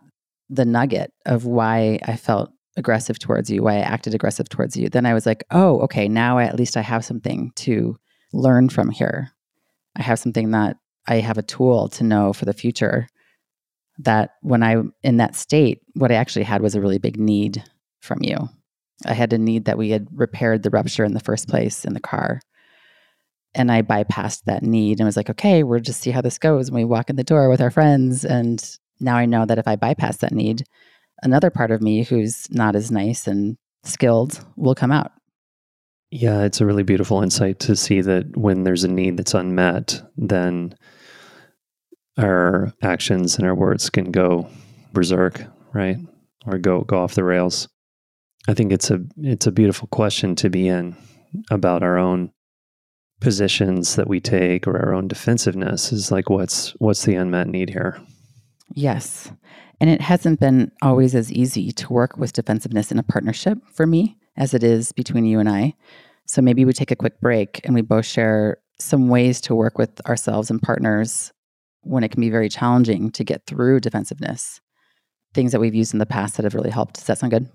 the 0.50 0.64
nugget 0.64 1.12
of 1.26 1.44
why 1.44 2.00
I 2.04 2.16
felt 2.16 2.50
aggressive 2.76 3.18
towards 3.18 3.50
you, 3.50 3.62
why 3.62 3.76
I 3.76 3.80
acted 3.80 4.14
aggressive 4.14 4.48
towards 4.48 4.76
you, 4.76 4.88
then 4.88 5.06
I 5.06 5.14
was 5.14 5.26
like, 5.26 5.44
oh, 5.50 5.80
okay, 5.80 6.08
now 6.08 6.38
I, 6.38 6.44
at 6.44 6.56
least 6.56 6.76
I 6.76 6.80
have 6.80 7.04
something 7.04 7.52
to 7.56 7.98
learn 8.32 8.68
from 8.68 8.90
here. 8.90 9.30
I 9.96 10.02
have 10.02 10.18
something 10.18 10.50
that 10.52 10.76
I 11.06 11.16
have 11.16 11.38
a 11.38 11.42
tool 11.42 11.88
to 11.90 12.04
know 12.04 12.32
for 12.32 12.44
the 12.44 12.52
future 12.52 13.08
that 13.98 14.30
when 14.42 14.62
I'm 14.62 14.92
in 15.02 15.16
that 15.16 15.34
state, 15.34 15.82
what 15.94 16.12
I 16.12 16.16
actually 16.16 16.44
had 16.44 16.62
was 16.62 16.74
a 16.74 16.80
really 16.80 16.98
big 16.98 17.18
need 17.18 17.64
from 18.00 18.18
you. 18.22 18.48
I 19.06 19.14
had 19.14 19.32
a 19.32 19.38
need 19.38 19.64
that 19.64 19.78
we 19.78 19.90
had 19.90 20.08
repaired 20.12 20.62
the 20.62 20.70
rupture 20.70 21.04
in 21.04 21.14
the 21.14 21.20
first 21.20 21.48
place 21.48 21.84
in 21.84 21.94
the 21.94 22.00
car. 22.00 22.40
And 23.54 23.72
I 23.72 23.82
bypassed 23.82 24.44
that 24.44 24.62
need 24.62 25.00
and 25.00 25.06
was 25.06 25.16
like, 25.16 25.30
okay, 25.30 25.62
we'll 25.62 25.80
just 25.80 26.00
see 26.00 26.10
how 26.10 26.20
this 26.20 26.38
goes. 26.38 26.68
And 26.68 26.76
we 26.76 26.84
walk 26.84 27.10
in 27.10 27.16
the 27.16 27.24
door 27.24 27.48
with 27.48 27.60
our 27.60 27.70
friends. 27.70 28.24
And 28.24 28.62
now 29.00 29.16
I 29.16 29.26
know 29.26 29.46
that 29.46 29.58
if 29.58 29.66
I 29.66 29.76
bypass 29.76 30.18
that 30.18 30.32
need, 30.32 30.64
another 31.22 31.50
part 31.50 31.70
of 31.70 31.80
me 31.80 32.02
who's 32.04 32.48
not 32.50 32.76
as 32.76 32.90
nice 32.90 33.26
and 33.26 33.56
skilled 33.84 34.44
will 34.56 34.74
come 34.74 34.92
out. 34.92 35.12
Yeah, 36.10 36.44
it's 36.44 36.60
a 36.60 36.66
really 36.66 36.84
beautiful 36.84 37.22
insight 37.22 37.60
to 37.60 37.76
see 37.76 38.00
that 38.00 38.36
when 38.36 38.64
there's 38.64 38.84
a 38.84 38.88
need 38.88 39.16
that's 39.16 39.34
unmet, 39.34 40.02
then 40.16 40.74
our 42.16 42.72
actions 42.82 43.36
and 43.36 43.46
our 43.46 43.54
words 43.54 43.90
can 43.90 44.10
go 44.10 44.48
berserk, 44.92 45.44
right? 45.72 45.98
Or 46.46 46.58
go 46.58 46.80
go 46.82 46.98
off 46.98 47.14
the 47.14 47.24
rails. 47.24 47.68
I 48.48 48.54
think 48.54 48.72
it's 48.72 48.90
a 48.90 49.00
it's 49.18 49.46
a 49.46 49.52
beautiful 49.52 49.88
question 49.88 50.34
to 50.36 50.48
be 50.48 50.66
in 50.66 50.96
about 51.50 51.82
our 51.82 51.98
own 51.98 52.32
positions 53.20 53.96
that 53.96 54.08
we 54.08 54.20
take 54.20 54.66
or 54.66 54.78
our 54.78 54.94
own 54.94 55.08
defensiveness 55.08 55.92
is 55.92 56.10
like 56.10 56.30
what's 56.30 56.70
what's 56.78 57.04
the 57.04 57.16
unmet 57.16 57.48
need 57.48 57.68
here? 57.68 58.00
Yes. 58.74 59.30
And 59.80 59.90
it 59.90 60.00
hasn't 60.00 60.40
been 60.40 60.72
always 60.82 61.14
as 61.14 61.30
easy 61.32 61.70
to 61.72 61.92
work 61.92 62.16
with 62.16 62.32
defensiveness 62.32 62.90
in 62.90 62.98
a 62.98 63.02
partnership 63.02 63.58
for 63.72 63.86
me 63.86 64.16
as 64.38 64.54
it 64.54 64.62
is 64.62 64.92
between 64.92 65.26
you 65.26 65.40
and 65.40 65.48
I. 65.48 65.74
So 66.26 66.40
maybe 66.40 66.64
we 66.64 66.72
take 66.72 66.90
a 66.90 66.96
quick 66.96 67.20
break 67.20 67.60
and 67.64 67.74
we 67.74 67.82
both 67.82 68.06
share 68.06 68.58
some 68.78 69.08
ways 69.08 69.40
to 69.42 69.54
work 69.54 69.76
with 69.76 70.00
ourselves 70.06 70.50
and 70.50 70.62
partners 70.62 71.32
when 71.82 72.04
it 72.04 72.10
can 72.10 72.20
be 72.20 72.30
very 72.30 72.48
challenging 72.48 73.10
to 73.10 73.24
get 73.24 73.44
through 73.46 73.80
defensiveness. 73.80 74.60
Things 75.34 75.52
that 75.52 75.60
we've 75.60 75.74
used 75.74 75.92
in 75.92 75.98
the 75.98 76.06
past 76.06 76.36
that 76.36 76.44
have 76.44 76.54
really 76.54 76.70
helped. 76.70 76.94
Does 76.94 77.04
that 77.04 77.18
sound 77.18 77.32
good? 77.32 77.48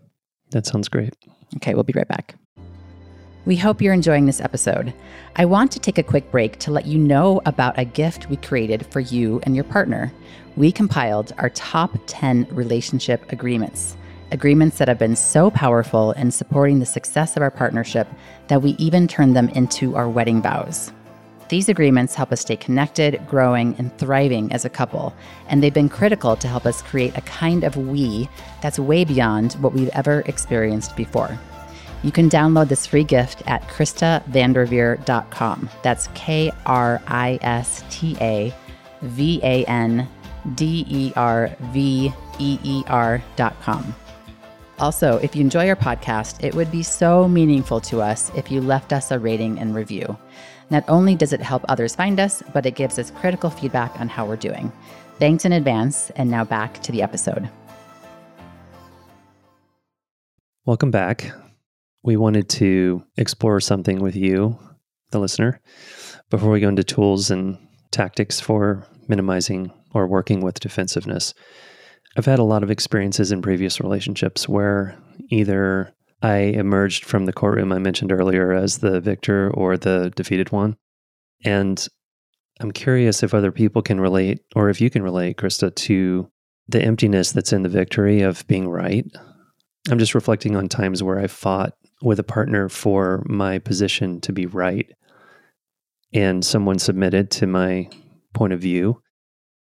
That 0.51 0.65
sounds 0.65 0.89
great. 0.89 1.15
Okay, 1.55 1.73
we'll 1.73 1.83
be 1.83 1.93
right 1.95 2.07
back. 2.07 2.35
We 3.45 3.57
hope 3.57 3.81
you're 3.81 3.93
enjoying 3.93 4.25
this 4.25 4.39
episode. 4.39 4.93
I 5.35 5.45
want 5.45 5.71
to 5.73 5.79
take 5.79 5.97
a 5.97 6.03
quick 6.03 6.31
break 6.31 6.59
to 6.59 6.71
let 6.71 6.85
you 6.85 6.97
know 6.97 7.41
about 7.45 7.77
a 7.77 7.83
gift 7.83 8.29
we 8.29 8.37
created 8.37 8.85
for 8.85 9.01
you 9.01 9.41
and 9.43 9.53
your 9.53 9.65
partner. 9.65 10.13
We 10.55 10.71
compiled 10.71 11.33
our 11.37 11.49
top 11.49 11.91
10 12.07 12.47
relationship 12.51 13.29
agreements, 13.31 13.97
agreements 14.33 14.77
that 14.77 14.87
have 14.87 14.99
been 14.99 15.15
so 15.15 15.49
powerful 15.49 16.11
in 16.13 16.31
supporting 16.31 16.79
the 16.79 16.85
success 16.85 17.37
of 17.37 17.43
our 17.43 17.51
partnership 17.51 18.07
that 18.47 18.61
we 18.61 18.71
even 18.71 19.07
turned 19.07 19.35
them 19.35 19.49
into 19.49 19.95
our 19.95 20.09
wedding 20.09 20.41
vows. 20.41 20.91
These 21.49 21.69
agreements 21.69 22.15
help 22.15 22.31
us 22.31 22.41
stay 22.41 22.55
connected, 22.55 23.21
growing, 23.27 23.75
and 23.77 23.95
thriving 23.97 24.51
as 24.51 24.65
a 24.65 24.69
couple, 24.69 25.13
and 25.47 25.61
they've 25.61 25.73
been 25.73 25.87
critical 25.87 26.35
to 26.35 26.47
help 26.47 26.65
us 26.65 26.81
create 26.81 27.15
a 27.15 27.21
kind 27.21 27.63
of 27.63 27.77
we 27.77 28.27
that's 28.61 28.79
way 28.79 29.05
beyond 29.05 29.53
what 29.53 29.73
we've 29.73 29.89
ever 29.89 30.23
experienced 30.25 30.95
before. 30.95 31.37
You 32.01 32.11
can 32.11 32.29
download 32.29 32.69
this 32.69 32.85
free 32.85 33.03
gift 33.03 33.43
at 33.45 33.61
KristaVanderveer.com. 33.69 35.69
That's 35.83 36.09
K 36.15 36.51
R 36.65 37.01
I 37.07 37.39
S 37.41 37.83
T 37.89 38.17
A 38.19 38.53
V 39.01 39.39
A 39.43 39.63
N 39.65 40.07
D 40.55 40.85
E 40.89 41.13
R 41.15 41.55
V 41.71 42.11
E 42.39 42.59
E 42.63 42.83
R.com. 42.87 43.95
Also, 44.83 45.15
if 45.19 45.33
you 45.33 45.39
enjoy 45.39 45.69
our 45.69 45.77
podcast, 45.77 46.43
it 46.43 46.53
would 46.55 46.69
be 46.69 46.83
so 46.83 47.25
meaningful 47.25 47.79
to 47.79 48.01
us 48.01 48.29
if 48.35 48.51
you 48.51 48.59
left 48.59 48.91
us 48.91 49.11
a 49.11 49.17
rating 49.17 49.57
and 49.57 49.73
review. 49.73 50.17
Not 50.69 50.83
only 50.89 51.15
does 51.15 51.31
it 51.31 51.39
help 51.39 51.63
others 51.69 51.95
find 51.95 52.19
us, 52.19 52.43
but 52.51 52.65
it 52.65 52.75
gives 52.75 52.99
us 52.99 53.09
critical 53.09 53.49
feedback 53.49 53.97
on 54.01 54.09
how 54.09 54.25
we're 54.25 54.35
doing. 54.35 54.73
Thanks 55.19 55.45
in 55.45 55.53
advance, 55.53 56.09
and 56.17 56.29
now 56.29 56.43
back 56.43 56.83
to 56.83 56.91
the 56.91 57.01
episode. 57.01 57.49
Welcome 60.65 60.91
back 60.91 61.31
we 62.03 62.17
wanted 62.17 62.49
to 62.49 63.05
explore 63.15 63.61
something 63.61 64.01
with 64.01 64.17
you, 64.17 64.59
the 65.11 65.19
listener, 65.19 65.61
before 66.29 66.51
we 66.51 66.59
go 66.59 66.67
into 66.67 66.83
tools 66.83 67.31
and 67.31 67.57
tactics 67.91 68.41
for 68.41 68.85
minimizing 69.07 69.71
or 69.93 70.07
working 70.07 70.41
with 70.41 70.59
defensiveness. 70.59 71.33
I've 72.15 72.25
had 72.25 72.39
a 72.39 72.43
lot 72.43 72.63
of 72.63 72.69
experiences 72.69 73.31
in 73.31 73.41
previous 73.41 73.79
relationships 73.79 74.47
where 74.47 74.95
either 75.29 75.93
I 76.21 76.37
emerged 76.37 77.05
from 77.05 77.25
the 77.25 77.33
courtroom 77.33 77.71
I 77.71 77.79
mentioned 77.79 78.11
earlier 78.11 78.53
as 78.53 78.77
the 78.77 79.01
victor 79.01 79.49
or 79.51 79.77
the 79.77 80.11
defeated 80.15 80.51
one. 80.51 80.77
And 81.43 81.85
I'm 82.59 82.71
curious 82.71 83.23
if 83.23 83.33
other 83.33 83.51
people 83.51 83.81
can 83.81 83.99
relate, 83.99 84.41
or 84.55 84.69
if 84.69 84.79
you 84.79 84.89
can 84.89 85.01
relate, 85.01 85.37
Krista, 85.37 85.73
to 85.75 86.29
the 86.67 86.81
emptiness 86.81 87.31
that's 87.31 87.51
in 87.51 87.63
the 87.63 87.69
victory 87.69 88.21
of 88.21 88.45
being 88.47 88.69
right. 88.69 89.05
I'm 89.89 89.99
just 89.99 90.15
reflecting 90.15 90.55
on 90.55 90.69
times 90.69 91.01
where 91.01 91.19
I 91.19 91.27
fought 91.27 91.73
with 92.01 92.19
a 92.19 92.23
partner 92.23 92.69
for 92.69 93.23
my 93.25 93.59
position 93.59 94.21
to 94.21 94.31
be 94.31 94.45
right 94.45 94.89
and 96.13 96.45
someone 96.45 96.79
submitted 96.79 97.31
to 97.31 97.47
my 97.47 97.89
point 98.33 98.53
of 98.53 98.61
view 98.61 99.01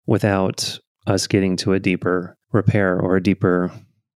without 0.07 0.79
us 1.07 1.27
getting 1.27 1.57
to 1.57 1.75
a 1.75 1.81
deeper 1.81 2.38
repair 2.53 2.99
or 2.99 3.17
a 3.17 3.23
deeper 3.23 3.71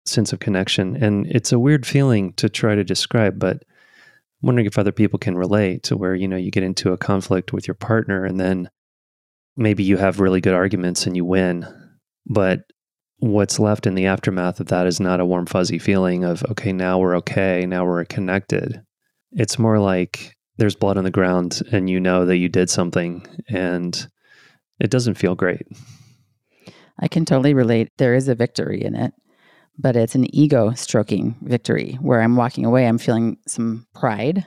sense 0.07 0.33
of 0.33 0.41
connection. 0.41 0.97
And 0.97 1.27
it's 1.27 1.53
a 1.53 1.59
weird 1.59 1.87
feeling 1.87 2.33
to 2.35 2.49
try 2.49 2.75
to 2.75 2.85
describe, 2.85 3.39
but 3.39 3.57
I'm 3.57 4.47
wondering 4.47 4.67
if 4.67 4.79
other 4.79 4.93
people 4.93 5.19
can 5.19 5.37
relate 5.37 5.83
to 5.85 5.97
where, 5.97 6.15
you 6.15 6.29
know, 6.29 6.37
you 6.37 6.51
get 6.51 6.63
into 6.63 6.93
a 6.93 6.99
conflict 6.99 7.53
with 7.53 7.69
your 7.69 7.75
partner 7.75 8.25
and 8.25 8.41
then 8.41 8.71
maybe 9.57 9.83
you 9.83 9.97
have 9.97 10.21
really 10.21 10.41
good 10.41 10.55
arguments 10.55 11.07
and 11.07 11.17
you 11.17 11.25
win, 11.25 11.67
but 12.27 12.61
what's 13.19 13.59
left 13.59 13.87
in 13.87 13.95
the 13.95 14.07
aftermath 14.07 14.61
of 14.61 14.69
that 14.69 14.87
is 14.87 14.99
not 14.99 15.21
a 15.21 15.27
warm, 15.27 15.47
fuzzy 15.47 15.79
feeling 15.79 16.25
of, 16.25 16.43
okay, 16.45 16.73
now 16.73 16.99
we're 16.99 17.17
okay, 17.17 17.67
now 17.67 17.85
we're 17.85 18.05
connected. 18.07 18.83
It's 19.33 19.59
more 19.59 19.79
like 19.79 20.35
there's 20.57 20.75
blood 20.75 20.97
on 20.97 21.05
the 21.05 21.11
ground 21.11 21.61
and 21.71 21.89
you 21.89 22.01
know 22.01 22.25
that 22.27 22.39
you 22.39 22.49
did 22.49 22.71
something 22.71 23.27
and 23.49 24.09
it 24.79 24.91
doesn't 24.91 25.15
feel 25.15 25.35
great. 25.35 25.67
I 27.01 27.09
can 27.09 27.25
totally 27.25 27.55
relate. 27.55 27.89
There 27.99 28.15
is 28.15 28.29
a 28.29 28.35
victory 28.35 28.85
in 28.85 28.95
it, 28.95 29.13
but 29.79 29.97
it's 29.97 30.15
an 30.15 30.35
ego 30.35 30.73
stroking 30.73 31.37
victory 31.43 31.99
where 32.01 32.21
I'm 32.21 32.37
walking 32.37 32.65
away, 32.65 32.87
I'm 32.87 32.99
feeling 32.99 33.39
some 33.47 33.87
pride. 33.95 34.47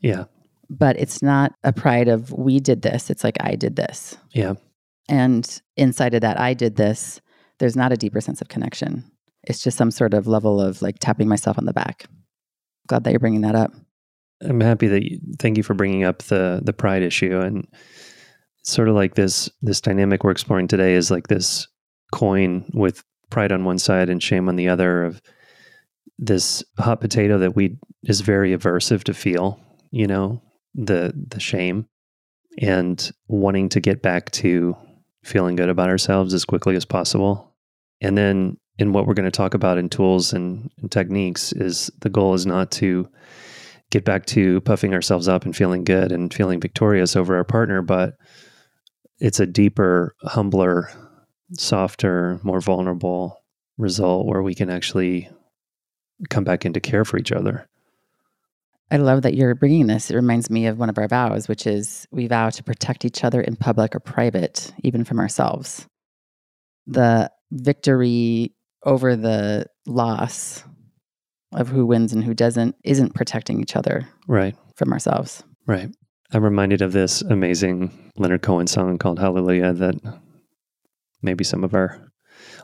Yeah. 0.00 0.24
But 0.68 0.98
it's 0.98 1.22
not 1.22 1.52
a 1.64 1.72
pride 1.72 2.08
of 2.08 2.32
we 2.32 2.60
did 2.60 2.82
this. 2.82 3.10
It's 3.10 3.24
like 3.24 3.36
I 3.40 3.56
did 3.56 3.76
this. 3.76 4.16
Yeah. 4.32 4.54
And 5.08 5.60
inside 5.76 6.14
of 6.14 6.20
that, 6.20 6.38
I 6.38 6.54
did 6.54 6.76
this, 6.76 7.20
there's 7.58 7.76
not 7.76 7.92
a 7.92 7.96
deeper 7.96 8.20
sense 8.20 8.40
of 8.40 8.48
connection. 8.48 9.10
It's 9.44 9.62
just 9.62 9.76
some 9.76 9.90
sort 9.90 10.14
of 10.14 10.26
level 10.26 10.60
of 10.60 10.82
like 10.82 10.98
tapping 11.00 11.28
myself 11.28 11.58
on 11.58 11.64
the 11.64 11.72
back. 11.72 12.06
Glad 12.86 13.04
that 13.04 13.10
you're 13.10 13.20
bringing 13.20 13.40
that 13.40 13.54
up. 13.54 13.72
I'm 14.42 14.60
happy 14.60 14.86
that 14.88 15.10
you, 15.10 15.20
thank 15.38 15.56
you 15.56 15.62
for 15.62 15.74
bringing 15.74 16.04
up 16.04 16.22
the 16.24 16.60
the 16.62 16.72
pride 16.72 17.02
issue 17.02 17.38
and 17.40 17.66
sort 18.70 18.88
of 18.88 18.94
like 18.94 19.14
this 19.14 19.50
this 19.62 19.80
dynamic 19.80 20.24
we're 20.24 20.30
exploring 20.30 20.68
today 20.68 20.94
is 20.94 21.10
like 21.10 21.28
this 21.28 21.66
coin 22.12 22.64
with 22.74 23.04
pride 23.30 23.52
on 23.52 23.64
one 23.64 23.78
side 23.78 24.08
and 24.08 24.22
shame 24.22 24.48
on 24.48 24.56
the 24.56 24.68
other 24.68 25.04
of 25.04 25.20
this 26.18 26.62
hot 26.78 27.00
potato 27.00 27.38
that 27.38 27.56
we 27.56 27.76
is 28.04 28.20
very 28.20 28.56
aversive 28.56 29.04
to 29.04 29.14
feel, 29.14 29.58
you 29.90 30.06
know, 30.06 30.42
the 30.74 31.12
the 31.28 31.40
shame 31.40 31.86
and 32.58 33.10
wanting 33.28 33.68
to 33.70 33.80
get 33.80 34.02
back 34.02 34.30
to 34.30 34.76
feeling 35.24 35.56
good 35.56 35.68
about 35.68 35.88
ourselves 35.88 36.34
as 36.34 36.44
quickly 36.44 36.76
as 36.76 36.84
possible. 36.84 37.54
And 38.00 38.16
then 38.16 38.56
in 38.78 38.92
what 38.92 39.06
we're 39.06 39.14
going 39.14 39.24
to 39.24 39.30
talk 39.30 39.54
about 39.54 39.78
in 39.78 39.88
tools 39.88 40.32
and, 40.32 40.70
and 40.80 40.90
techniques 40.90 41.52
is 41.52 41.90
the 42.00 42.08
goal 42.08 42.34
is 42.34 42.46
not 42.46 42.70
to 42.72 43.08
get 43.90 44.04
back 44.04 44.24
to 44.24 44.60
puffing 44.62 44.94
ourselves 44.94 45.28
up 45.28 45.44
and 45.44 45.54
feeling 45.54 45.84
good 45.84 46.12
and 46.12 46.32
feeling 46.32 46.60
victorious 46.60 47.16
over 47.16 47.36
our 47.36 47.44
partner, 47.44 47.82
but 47.82 48.14
it's 49.20 49.40
a 49.40 49.46
deeper, 49.46 50.14
humbler, 50.22 50.90
softer, 51.52 52.40
more 52.42 52.60
vulnerable 52.60 53.42
result 53.78 54.26
where 54.26 54.42
we 54.42 54.54
can 54.54 54.70
actually 54.70 55.28
come 56.28 56.44
back 56.44 56.64
into 56.64 56.80
care 56.80 57.04
for 57.04 57.18
each 57.18 57.32
other. 57.32 57.66
I 58.90 58.96
love 58.96 59.22
that 59.22 59.34
you're 59.34 59.54
bringing 59.54 59.86
this. 59.86 60.10
It 60.10 60.16
reminds 60.16 60.50
me 60.50 60.66
of 60.66 60.78
one 60.78 60.88
of 60.88 60.98
our 60.98 61.06
vows, 61.06 61.48
which 61.48 61.66
is 61.66 62.08
we 62.10 62.26
vow 62.26 62.50
to 62.50 62.64
protect 62.64 63.04
each 63.04 63.22
other 63.22 63.40
in 63.40 63.54
public 63.56 63.94
or 63.94 64.00
private, 64.00 64.72
even 64.82 65.04
from 65.04 65.20
ourselves. 65.20 65.86
The 66.86 67.30
victory 67.52 68.54
over 68.84 69.14
the 69.14 69.66
loss 69.86 70.64
of 71.52 71.68
who 71.68 71.86
wins 71.86 72.12
and 72.12 72.24
who 72.24 72.34
doesn't 72.34 72.74
isn't 72.84 73.14
protecting 73.14 73.60
each 73.60 73.76
other 73.76 74.08
right 74.26 74.56
from 74.76 74.92
ourselves. 74.92 75.44
Right. 75.66 75.90
I'm 76.32 76.44
reminded 76.44 76.80
of 76.80 76.92
this 76.92 77.22
amazing 77.22 78.12
Leonard 78.16 78.42
Cohen 78.42 78.68
song 78.68 78.98
called 78.98 79.18
Hallelujah 79.18 79.72
that 79.72 79.96
maybe 81.22 81.42
some 81.42 81.64
of 81.64 81.74
our 81.74 82.12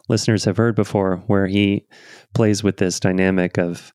listeners 0.09 0.45
have 0.45 0.57
heard 0.57 0.77
before, 0.77 1.17
where 1.27 1.49
he 1.49 1.85
plays 2.33 2.63
with 2.63 2.77
this 2.77 3.01
dynamic 3.01 3.59
of 3.59 3.93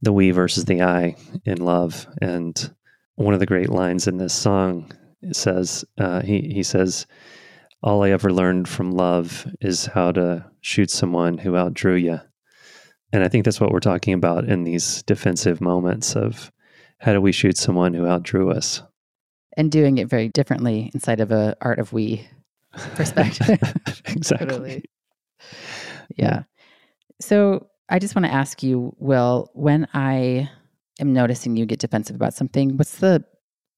the 0.00 0.14
we 0.14 0.30
versus 0.30 0.64
the 0.64 0.80
I 0.80 1.16
in 1.44 1.62
love. 1.62 2.06
And 2.22 2.74
one 3.16 3.34
of 3.34 3.40
the 3.40 3.44
great 3.46 3.68
lines 3.68 4.08
in 4.08 4.16
this 4.16 4.32
song 4.32 4.90
says, 5.30 5.84
uh, 5.98 6.22
he, 6.22 6.40
he 6.40 6.62
says, 6.62 7.06
All 7.82 8.02
I 8.02 8.10
ever 8.10 8.32
learned 8.32 8.66
from 8.66 8.92
love 8.92 9.46
is 9.60 9.84
how 9.84 10.12
to 10.12 10.46
shoot 10.62 10.90
someone 10.90 11.36
who 11.36 11.54
outdrew 11.54 11.96
you. 11.96 12.18
And 13.12 13.22
I 13.22 13.28
think 13.28 13.44
that's 13.44 13.60
what 13.60 13.72
we're 13.72 13.80
talking 13.80 14.14
about 14.14 14.48
in 14.48 14.64
these 14.64 15.02
defensive 15.02 15.60
moments 15.60 16.16
of 16.16 16.50
how 17.00 17.12
do 17.14 17.20
we 17.20 17.32
shoot 17.32 17.56
someone 17.56 17.94
who 17.94 18.06
outdrew 18.06 18.50
us? 18.50 18.82
And 19.56 19.72
doing 19.72 19.98
it 19.98 20.08
very 20.08 20.28
differently 20.28 20.90
inside 20.94 21.20
of 21.20 21.32
a 21.32 21.56
art 21.60 21.78
of 21.78 21.92
we 21.92 22.28
perspective. 22.94 23.58
exactly. 24.06 24.46
Totally. 24.46 24.84
Yeah. 26.16 26.44
So 27.20 27.66
I 27.88 27.98
just 27.98 28.14
want 28.14 28.26
to 28.26 28.32
ask 28.32 28.62
you, 28.62 28.94
Will, 28.98 29.50
when 29.54 29.88
I 29.94 30.48
am 31.00 31.12
noticing 31.12 31.56
you 31.56 31.66
get 31.66 31.80
defensive 31.80 32.14
about 32.14 32.34
something, 32.34 32.76
what's 32.76 32.98
the 32.98 33.24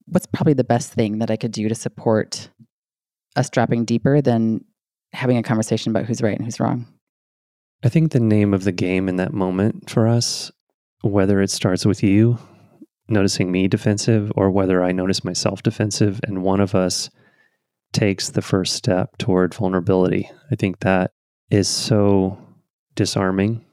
what's 0.06 0.26
probably 0.26 0.54
the 0.54 0.64
best 0.64 0.92
thing 0.92 1.20
that 1.20 1.30
I 1.30 1.36
could 1.36 1.52
do 1.52 1.68
to 1.68 1.74
support 1.74 2.50
us 3.36 3.48
dropping 3.48 3.84
deeper 3.84 4.20
than 4.20 4.64
having 5.12 5.38
a 5.38 5.42
conversation 5.42 5.90
about 5.90 6.04
who's 6.06 6.20
right 6.20 6.36
and 6.36 6.44
who's 6.44 6.60
wrong? 6.60 6.86
I 7.84 7.88
think 7.88 8.12
the 8.12 8.20
name 8.20 8.52
of 8.52 8.64
the 8.64 8.72
game 8.72 9.08
in 9.08 9.16
that 9.16 9.32
moment 9.32 9.88
for 9.88 10.06
us, 10.06 10.50
whether 11.02 11.40
it 11.40 11.50
starts 11.50 11.86
with 11.86 12.02
you 12.02 12.38
noticing 13.12 13.52
me 13.52 13.68
defensive 13.68 14.32
or 14.36 14.50
whether 14.50 14.82
I 14.82 14.92
notice 14.92 15.24
myself 15.24 15.62
defensive 15.62 16.20
and 16.26 16.42
one 16.42 16.60
of 16.60 16.74
us 16.74 17.10
takes 17.92 18.30
the 18.30 18.42
first 18.42 18.74
step 18.74 19.16
toward 19.18 19.54
vulnerability, 19.54 20.30
I 20.50 20.56
think 20.56 20.80
that 20.80 21.12
is 21.50 21.68
so 21.68 22.38
disarming 22.94 23.64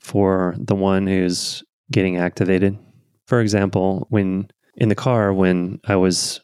for 0.00 0.54
the 0.58 0.74
one 0.74 1.06
who's 1.06 1.64
getting 1.90 2.16
activated. 2.16 2.78
For 3.26 3.40
example, 3.40 4.06
when 4.10 4.48
in 4.76 4.88
the 4.88 4.94
car, 4.94 5.32
when 5.32 5.80
I 5.84 5.96
was 5.96 6.40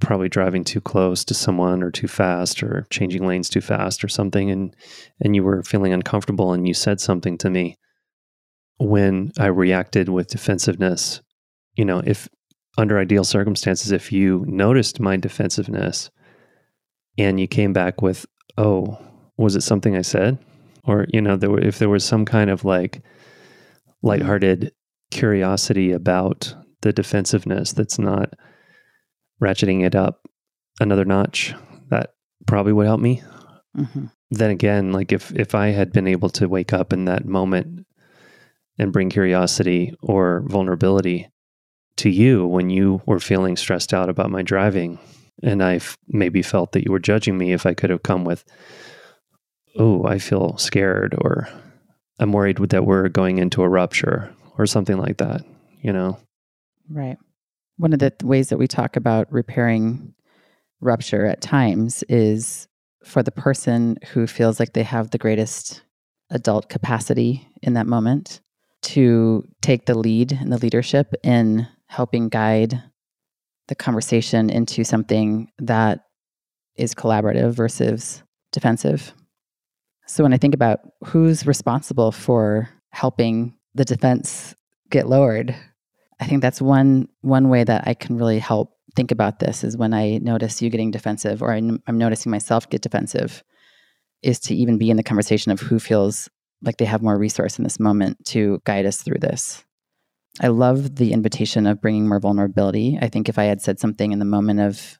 probably 0.00 0.28
driving 0.28 0.64
too 0.64 0.80
close 0.80 1.24
to 1.24 1.34
someone 1.34 1.82
or 1.82 1.90
too 1.90 2.08
fast 2.08 2.62
or 2.62 2.86
changing 2.90 3.26
lanes 3.26 3.48
too 3.48 3.60
fast 3.60 4.02
or 4.02 4.08
something 4.08 4.50
and 4.50 4.74
and 5.20 5.36
you 5.36 5.44
were 5.44 5.62
feeling 5.62 5.92
uncomfortable 5.92 6.52
and 6.52 6.66
you 6.66 6.74
said 6.74 7.00
something 7.00 7.38
to 7.38 7.48
me 7.48 7.78
when 8.78 9.30
I 9.38 9.46
reacted 9.46 10.08
with 10.08 10.26
defensiveness 10.26 11.20
you 11.76 11.84
know 11.84 12.02
if 12.04 12.28
under 12.78 12.98
ideal 12.98 13.24
circumstances 13.24 13.92
if 13.92 14.12
you 14.12 14.44
noticed 14.46 15.00
my 15.00 15.16
defensiveness 15.16 16.10
and 17.18 17.40
you 17.40 17.46
came 17.46 17.72
back 17.72 18.02
with 18.02 18.26
oh 18.58 18.98
was 19.36 19.56
it 19.56 19.62
something 19.62 19.96
I 19.96 20.02
said 20.02 20.38
or 20.84 21.06
you 21.12 21.20
know 21.20 21.36
there 21.36 21.50
were, 21.50 21.60
if 21.60 21.78
there 21.78 21.88
was 21.88 22.04
some 22.04 22.24
kind 22.24 22.50
of 22.50 22.64
like 22.64 23.02
lighthearted 24.02 24.72
curiosity 25.10 25.92
about 25.92 26.54
the 26.82 26.92
defensiveness 26.92 27.72
that's 27.72 27.98
not 27.98 28.34
ratcheting 29.42 29.84
it 29.84 29.94
up 29.94 30.26
another 30.80 31.04
notch, 31.04 31.54
that 31.88 32.14
probably 32.46 32.72
would 32.72 32.86
help 32.86 33.00
me. 33.00 33.22
Mm-hmm. 33.76 34.06
Then 34.30 34.50
again, 34.50 34.92
like 34.92 35.12
if 35.12 35.32
if 35.32 35.54
I 35.54 35.68
had 35.68 35.92
been 35.92 36.06
able 36.06 36.30
to 36.30 36.48
wake 36.48 36.72
up 36.72 36.92
in 36.92 37.04
that 37.04 37.26
moment 37.26 37.86
and 38.78 38.92
bring 38.92 39.10
curiosity 39.10 39.94
or 40.02 40.42
vulnerability 40.46 41.28
to 41.96 42.10
you 42.10 42.46
when 42.46 42.70
you 42.70 43.02
were 43.06 43.20
feeling 43.20 43.56
stressed 43.56 43.94
out 43.94 44.08
about 44.08 44.30
my 44.30 44.42
driving, 44.42 44.98
and 45.42 45.62
I 45.62 45.80
maybe 46.08 46.42
felt 46.42 46.72
that 46.72 46.84
you 46.84 46.92
were 46.92 46.98
judging 46.98 47.36
me, 47.38 47.52
if 47.52 47.66
I 47.66 47.74
could 47.74 47.90
have 47.90 48.02
come 48.02 48.24
with, 48.24 48.44
"Oh, 49.76 50.04
I 50.04 50.18
feel 50.18 50.56
scared," 50.58 51.14
or 51.18 51.48
"I'm 52.18 52.32
worried 52.32 52.58
that 52.58 52.86
we're 52.86 53.08
going 53.08 53.38
into 53.38 53.62
a 53.62 53.68
rupture," 53.68 54.30
or 54.58 54.66
something 54.66 54.96
like 54.96 55.18
that, 55.18 55.42
you 55.80 55.92
know. 55.92 56.18
Right 56.88 57.18
one 57.76 57.92
of 57.92 57.98
the 57.98 58.12
ways 58.22 58.48
that 58.48 58.58
we 58.58 58.66
talk 58.66 58.96
about 58.96 59.30
repairing 59.32 60.14
rupture 60.80 61.26
at 61.26 61.40
times 61.40 62.02
is 62.08 62.68
for 63.04 63.22
the 63.22 63.30
person 63.30 63.96
who 64.12 64.26
feels 64.26 64.58
like 64.58 64.72
they 64.72 64.82
have 64.82 65.10
the 65.10 65.18
greatest 65.18 65.82
adult 66.30 66.68
capacity 66.68 67.48
in 67.62 67.74
that 67.74 67.86
moment 67.86 68.40
to 68.82 69.44
take 69.62 69.86
the 69.86 69.96
lead 69.96 70.32
and 70.32 70.52
the 70.52 70.58
leadership 70.58 71.12
in 71.22 71.66
helping 71.88 72.28
guide 72.28 72.82
the 73.68 73.74
conversation 73.74 74.48
into 74.50 74.84
something 74.84 75.50
that 75.58 76.00
is 76.76 76.94
collaborative 76.94 77.52
versus 77.52 78.22
defensive. 78.52 79.12
So 80.06 80.22
when 80.22 80.32
I 80.32 80.38
think 80.38 80.54
about 80.54 80.80
who's 81.04 81.46
responsible 81.46 82.12
for 82.12 82.68
helping 82.90 83.56
the 83.74 83.84
defense 83.84 84.54
get 84.90 85.08
lowered 85.08 85.54
I 86.20 86.26
think 86.26 86.42
that's 86.42 86.62
one 86.62 87.08
one 87.20 87.48
way 87.48 87.64
that 87.64 87.86
I 87.86 87.94
can 87.94 88.16
really 88.16 88.38
help 88.38 88.72
think 88.94 89.10
about 89.10 89.38
this 89.38 89.62
is 89.62 89.76
when 89.76 89.92
I 89.92 90.18
notice 90.18 90.62
you 90.62 90.70
getting 90.70 90.90
defensive 90.90 91.42
or 91.42 91.52
I'm, 91.52 91.82
I'm 91.86 91.98
noticing 91.98 92.30
myself 92.30 92.68
get 92.70 92.80
defensive 92.80 93.44
is 94.22 94.38
to 94.40 94.54
even 94.54 94.78
be 94.78 94.90
in 94.90 94.96
the 94.96 95.02
conversation 95.02 95.52
of 95.52 95.60
who 95.60 95.78
feels 95.78 96.30
like 96.62 96.78
they 96.78 96.84
have 96.84 97.02
more 97.02 97.18
resource 97.18 97.58
in 97.58 97.64
this 97.64 97.78
moment 97.80 98.24
to 98.26 98.60
guide 98.64 98.86
us 98.86 98.98
through 98.98 99.18
this. 99.20 99.64
I 100.40 100.48
love 100.48 100.96
the 100.96 101.12
invitation 101.12 101.66
of 101.66 101.80
bringing 101.80 102.08
more 102.08 102.20
vulnerability. 102.20 102.98
I 103.00 103.08
think 103.08 103.28
if 103.28 103.38
I 103.38 103.44
had 103.44 103.62
said 103.62 103.78
something 103.78 104.12
in 104.12 104.18
the 104.18 104.24
moment 104.24 104.60
of, 104.60 104.98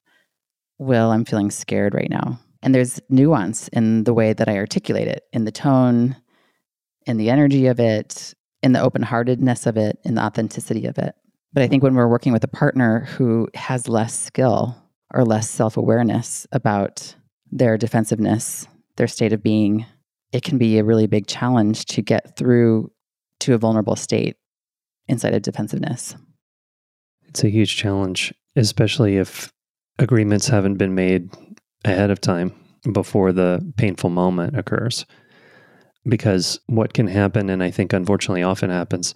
well, 0.79 1.11
I'm 1.11 1.25
feeling 1.25 1.51
scared 1.51 1.95
right 1.95 2.11
now. 2.11 2.39
And 2.63 2.75
there's 2.75 3.01
nuance 3.11 3.69
in 3.69 4.05
the 4.05 4.15
way 4.15 4.33
that 4.33 4.49
I 4.49 4.57
articulate 4.57 5.09
it, 5.09 5.25
in 5.33 5.45
the 5.45 5.53
tone, 5.53 6.17
in 7.07 7.19
the 7.19 7.31
energy 7.31 7.67
of 7.67 7.79
it, 7.79 8.35
in 8.63 8.73
the 8.73 8.81
open 8.81 9.03
heartedness 9.03 9.67
of 9.67 9.77
it, 9.77 9.99
in 10.05 10.15
the 10.15 10.23
authenticity 10.23 10.87
of 10.87 10.99
it. 10.99 11.15
But 11.53 11.63
I 11.63 11.69
think 11.69 11.83
when 11.83 11.95
we're 11.95 12.09
working 12.09 12.33
with 12.33 12.45
a 12.45 12.49
partner 12.49 13.05
who 13.05 13.49
has 13.55 13.89
less 13.89 14.19
skill 14.19 14.77
or 15.15 15.25
less 15.25 15.49
self 15.49 15.77
awareness 15.77 16.47
about 16.53 17.15
their 17.51 17.79
defensiveness, 17.79 18.67
their 18.97 19.07
state 19.07 19.33
of 19.33 19.43
being, 19.43 19.87
it 20.33 20.43
can 20.43 20.59
be 20.59 20.79
a 20.79 20.85
really 20.85 21.07
big 21.07 21.27
challenge 21.27 21.85
to 21.87 22.03
get 22.03 22.37
through 22.37 22.91
to 23.41 23.55
a 23.55 23.59
vulnerable 23.59 23.97
state 23.97 24.37
inside 25.09 25.35
of 25.35 25.43
defensiveness. 25.43 26.17
It's 27.29 27.45
a 27.45 27.51
huge 27.51 27.77
challenge, 27.77 28.35
especially 28.57 29.17
if 29.17 29.53
agreements 29.99 30.49
haven't 30.49 30.77
been 30.77 30.95
made 30.95 31.31
ahead 31.85 32.11
of 32.11 32.21
time 32.21 32.55
before 32.93 33.33
the 33.33 33.61
painful 33.77 34.11
moment 34.11 34.59
occurs. 34.59 35.07
Because 36.09 36.61
what 36.67 36.95
can 36.95 37.09
happen, 37.09 37.51
and 37.51 37.63
I 37.63 37.71
think 37.71 37.93
unfortunately 37.93 38.43
often 38.43 38.71
happens, 38.71 39.15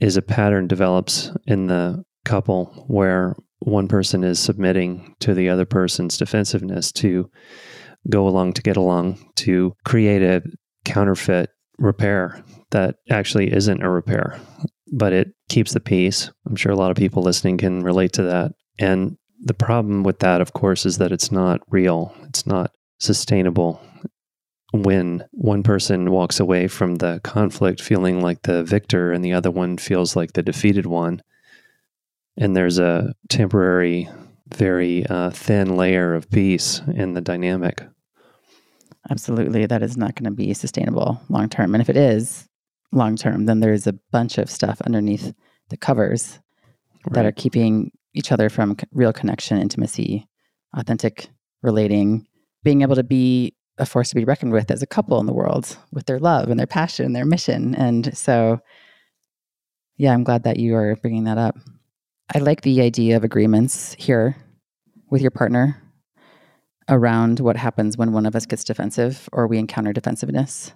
is 0.00 0.16
a 0.16 0.22
pattern 0.22 0.66
develops 0.66 1.30
in 1.46 1.66
the 1.66 2.02
couple 2.24 2.84
where 2.88 3.36
one 3.60 3.88
person 3.88 4.24
is 4.24 4.38
submitting 4.38 5.14
to 5.20 5.34
the 5.34 5.48
other 5.48 5.64
person's 5.64 6.16
defensiveness 6.16 6.92
to 6.92 7.30
go 8.10 8.26
along 8.26 8.54
to 8.54 8.62
get 8.62 8.76
along 8.76 9.18
to 9.36 9.74
create 9.84 10.22
a 10.22 10.42
counterfeit 10.84 11.50
repair 11.78 12.42
that 12.70 12.96
actually 13.10 13.52
isn't 13.52 13.82
a 13.82 13.88
repair, 13.88 14.40
but 14.92 15.12
it 15.12 15.28
keeps 15.48 15.72
the 15.72 15.80
peace. 15.80 16.30
I'm 16.46 16.56
sure 16.56 16.72
a 16.72 16.76
lot 16.76 16.90
of 16.90 16.96
people 16.96 17.22
listening 17.22 17.58
can 17.58 17.82
relate 17.82 18.12
to 18.14 18.22
that. 18.24 18.52
And 18.78 19.16
the 19.40 19.54
problem 19.54 20.02
with 20.02 20.18
that, 20.20 20.40
of 20.40 20.52
course, 20.52 20.84
is 20.84 20.98
that 20.98 21.12
it's 21.12 21.30
not 21.30 21.60
real, 21.68 22.14
it's 22.28 22.46
not 22.46 22.72
sustainable. 22.98 23.80
When 24.72 25.24
one 25.30 25.62
person 25.62 26.10
walks 26.10 26.40
away 26.40 26.68
from 26.68 26.96
the 26.96 27.20
conflict 27.24 27.80
feeling 27.80 28.20
like 28.20 28.42
the 28.42 28.64
victor 28.64 29.12
and 29.12 29.24
the 29.24 29.32
other 29.32 29.50
one 29.50 29.78
feels 29.78 30.14
like 30.14 30.32
the 30.32 30.42
defeated 30.42 30.86
one, 30.86 31.22
and 32.36 32.54
there's 32.54 32.78
a 32.78 33.14
temporary, 33.28 34.08
very 34.48 35.06
uh, 35.06 35.30
thin 35.30 35.76
layer 35.76 36.14
of 36.14 36.30
peace 36.30 36.82
in 36.94 37.14
the 37.14 37.20
dynamic. 37.20 37.82
Absolutely. 39.10 39.66
That 39.66 39.82
is 39.82 39.96
not 39.96 40.14
going 40.14 40.24
to 40.24 40.30
be 40.30 40.52
sustainable 40.54 41.20
long 41.28 41.48
term. 41.48 41.74
And 41.74 41.80
if 41.80 41.88
it 41.88 41.96
is 41.96 42.46
long 42.92 43.16
term, 43.16 43.46
then 43.46 43.60
there's 43.60 43.86
a 43.86 43.94
bunch 44.10 44.38
of 44.38 44.50
stuff 44.50 44.80
underneath 44.82 45.32
the 45.70 45.76
covers 45.76 46.38
right. 47.06 47.14
that 47.14 47.26
are 47.26 47.32
keeping 47.32 47.90
each 48.14 48.32
other 48.32 48.48
from 48.48 48.76
real 48.92 49.12
connection, 49.12 49.58
intimacy, 49.58 50.26
authentic 50.76 51.28
relating, 51.62 52.26
being 52.62 52.82
able 52.82 52.96
to 52.96 53.04
be 53.04 53.54
a 53.78 53.86
force 53.86 54.08
to 54.08 54.14
be 54.14 54.24
reckoned 54.24 54.52
with 54.52 54.70
as 54.70 54.82
a 54.82 54.86
couple 54.86 55.20
in 55.20 55.26
the 55.26 55.32
world 55.32 55.76
with 55.92 56.06
their 56.06 56.18
love 56.18 56.48
and 56.48 56.58
their 56.58 56.66
passion, 56.66 57.06
and 57.06 57.16
their 57.16 57.24
mission. 57.24 57.74
And 57.74 58.16
so, 58.16 58.58
yeah, 59.96 60.12
I'm 60.12 60.24
glad 60.24 60.42
that 60.44 60.58
you 60.58 60.74
are 60.74 60.96
bringing 60.96 61.24
that 61.24 61.38
up. 61.38 61.56
I 62.34 62.40
like 62.40 62.62
the 62.62 62.82
idea 62.82 63.16
of 63.16 63.24
agreements 63.24 63.94
here 63.98 64.36
with 65.10 65.22
your 65.22 65.30
partner 65.30 65.80
around 66.88 67.40
what 67.40 67.56
happens 67.56 67.96
when 67.96 68.12
one 68.12 68.26
of 68.26 68.34
us 68.34 68.46
gets 68.46 68.64
defensive 68.64 69.28
or 69.32 69.46
we 69.46 69.58
encounter 69.58 69.92
defensiveness. 69.92 70.72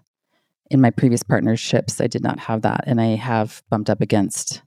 In 0.71 0.81
my 0.81 0.91
previous 0.91 1.23
partnerships, 1.23 2.01
I 2.01 2.07
did 2.07 2.23
not 2.23 2.39
have 2.39 2.63
that. 2.63 2.85
And 2.87 3.01
I 3.01 3.17
have 3.17 3.63
bumped 3.71 3.91
up 3.91 4.01
against 4.01 4.63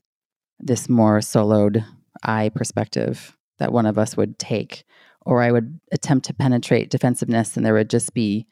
this 0.60 0.90
more 0.90 1.20
soloed 1.20 1.86
I 2.24 2.50
perspective 2.50 3.36
that 3.60 3.74
one 3.74 3.86
of 3.86 3.98
us 3.98 4.18
would 4.18 4.40
take, 4.40 4.84
or 5.22 5.42
I 5.42 5.52
would 5.52 5.80
attempt 5.92 6.26
to 6.28 6.34
penetrate 6.34 6.90
defensiveness, 6.90 7.56
and 7.56 7.66
there 7.66 7.74
would 7.74 7.90
just 7.90 8.14
be 8.14 8.48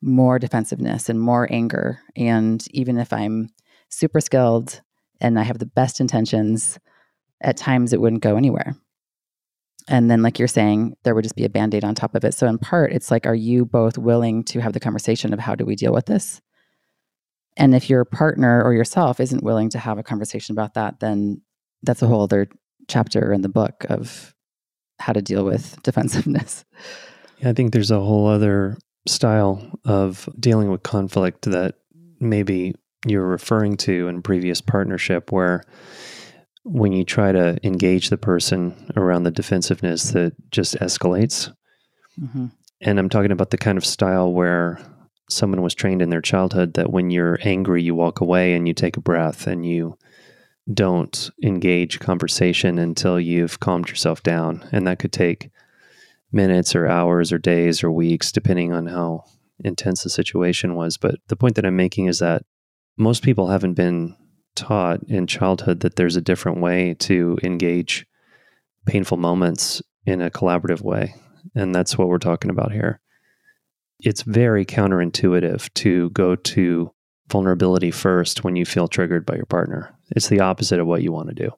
more 0.00 0.38
defensiveness 0.38 1.08
and 1.08 1.20
more 1.20 1.48
anger. 1.50 2.00
And 2.16 2.64
even 2.70 2.98
if 2.98 3.12
I'm 3.12 3.50
super 3.88 4.20
skilled 4.20 4.80
and 5.20 5.38
I 5.38 5.42
have 5.42 5.58
the 5.58 5.66
best 5.66 6.00
intentions, 6.00 6.78
at 7.40 7.56
times 7.56 7.92
it 7.92 8.00
wouldn't 8.00 8.22
go 8.22 8.36
anywhere. 8.36 8.76
And 9.88 10.10
then, 10.10 10.22
like 10.22 10.38
you're 10.38 10.48
saying, 10.48 10.96
there 11.02 11.14
would 11.14 11.24
just 11.24 11.36
be 11.36 11.44
a 11.44 11.48
band 11.48 11.74
aid 11.74 11.84
on 11.84 11.94
top 11.94 12.14
of 12.14 12.24
it. 12.24 12.34
So, 12.34 12.46
in 12.46 12.58
part, 12.58 12.92
it's 12.92 13.10
like, 13.10 13.26
are 13.26 13.34
you 13.34 13.64
both 13.64 13.96
willing 13.96 14.44
to 14.44 14.60
have 14.60 14.74
the 14.74 14.80
conversation 14.80 15.32
of 15.32 15.38
how 15.38 15.54
do 15.54 15.64
we 15.64 15.76
deal 15.76 15.92
with 15.92 16.06
this? 16.06 16.40
And 17.56 17.74
if 17.74 17.90
your 17.90 18.04
partner 18.04 18.62
or 18.62 18.72
yourself 18.72 19.18
isn't 19.18 19.42
willing 19.42 19.70
to 19.70 19.78
have 19.78 19.98
a 19.98 20.02
conversation 20.02 20.54
about 20.54 20.74
that, 20.74 21.00
then 21.00 21.42
that's 21.82 22.02
a 22.02 22.06
whole 22.06 22.22
other 22.22 22.48
chapter 22.86 23.32
in 23.32 23.42
the 23.42 23.48
book 23.48 23.84
of 23.88 24.34
how 25.00 25.12
to 25.12 25.22
deal 25.22 25.44
with 25.44 25.80
defensiveness. 25.82 26.64
Yeah, 27.38 27.50
I 27.50 27.52
think 27.52 27.72
there's 27.72 27.90
a 27.90 28.00
whole 28.00 28.26
other 28.26 28.78
style 29.06 29.78
of 29.84 30.28
dealing 30.38 30.70
with 30.70 30.82
conflict 30.82 31.46
that 31.50 31.76
maybe 32.20 32.74
you're 33.06 33.26
referring 33.26 33.76
to 33.76 34.08
in 34.08 34.22
previous 34.22 34.60
partnership 34.60 35.30
where 35.32 35.62
when 36.70 36.92
you 36.92 37.02
try 37.04 37.32
to 37.32 37.58
engage 37.66 38.10
the 38.10 38.18
person 38.18 38.92
around 38.96 39.22
the 39.22 39.30
defensiveness 39.30 40.10
that 40.12 40.34
just 40.50 40.76
escalates. 40.76 41.52
Mm-hmm. 42.20 42.46
And 42.82 42.98
I'm 42.98 43.08
talking 43.08 43.32
about 43.32 43.50
the 43.50 43.58
kind 43.58 43.78
of 43.78 43.86
style 43.86 44.32
where 44.32 44.78
someone 45.30 45.62
was 45.62 45.74
trained 45.74 46.02
in 46.02 46.10
their 46.10 46.20
childhood 46.20 46.74
that 46.74 46.92
when 46.92 47.10
you're 47.10 47.38
angry, 47.42 47.82
you 47.82 47.94
walk 47.94 48.20
away 48.20 48.54
and 48.54 48.68
you 48.68 48.74
take 48.74 48.96
a 48.96 49.00
breath 49.00 49.46
and 49.46 49.64
you 49.64 49.96
don't 50.72 51.30
engage 51.42 52.00
conversation 52.00 52.78
until 52.78 53.18
you've 53.18 53.60
calmed 53.60 53.88
yourself 53.88 54.22
down. 54.22 54.68
And 54.70 54.86
that 54.86 54.98
could 54.98 55.12
take 55.12 55.50
minutes 56.30 56.76
or 56.76 56.86
hours 56.86 57.32
or 57.32 57.38
days 57.38 57.82
or 57.82 57.90
weeks, 57.90 58.30
depending 58.30 58.72
on 58.72 58.86
how 58.86 59.24
intense 59.64 60.02
the 60.02 60.10
situation 60.10 60.74
was. 60.74 60.98
But 60.98 61.16
the 61.28 61.36
point 61.36 61.56
that 61.56 61.64
I'm 61.64 61.76
making 61.76 62.06
is 62.06 62.18
that 62.18 62.42
most 62.98 63.22
people 63.22 63.48
haven't 63.48 63.74
been 63.74 64.16
taught 64.58 65.02
in 65.08 65.26
childhood 65.26 65.80
that 65.80 65.96
there's 65.96 66.16
a 66.16 66.20
different 66.20 66.60
way 66.60 66.94
to 67.00 67.38
engage 67.42 68.06
painful 68.86 69.16
moments 69.16 69.82
in 70.04 70.20
a 70.20 70.30
collaborative 70.30 70.82
way. 70.82 71.14
And 71.54 71.74
that's 71.74 71.96
what 71.96 72.08
we're 72.08 72.18
talking 72.18 72.50
about 72.50 72.72
here. 72.72 73.00
It's 74.00 74.22
very 74.22 74.64
counterintuitive 74.64 75.72
to 75.74 76.10
go 76.10 76.36
to 76.36 76.92
vulnerability 77.28 77.90
first 77.90 78.44
when 78.44 78.56
you 78.56 78.64
feel 78.64 78.88
triggered 78.88 79.26
by 79.26 79.36
your 79.36 79.46
partner. 79.46 79.94
It's 80.10 80.28
the 80.28 80.40
opposite 80.40 80.80
of 80.80 80.86
what 80.86 81.02
you 81.02 81.12
want 81.12 81.28
to 81.28 81.34
do. 81.34 81.50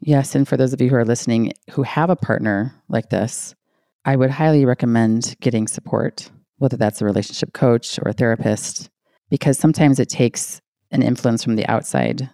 Yes. 0.00 0.34
And 0.34 0.48
for 0.48 0.56
those 0.56 0.72
of 0.72 0.80
you 0.80 0.88
who 0.88 0.96
are 0.96 1.04
listening 1.04 1.52
who 1.70 1.82
have 1.82 2.10
a 2.10 2.16
partner 2.16 2.74
like 2.88 3.10
this, 3.10 3.54
I 4.04 4.16
would 4.16 4.30
highly 4.30 4.64
recommend 4.64 5.36
getting 5.40 5.68
support, 5.68 6.30
whether 6.56 6.76
that's 6.76 7.00
a 7.00 7.04
relationship 7.04 7.52
coach 7.52 7.98
or 8.00 8.08
a 8.08 8.12
therapist, 8.12 8.90
because 9.30 9.58
sometimes 9.58 10.00
it 10.00 10.08
takes 10.08 10.61
an 10.92 11.02
influence 11.02 11.42
from 11.42 11.56
the 11.56 11.66
outside 11.66 12.30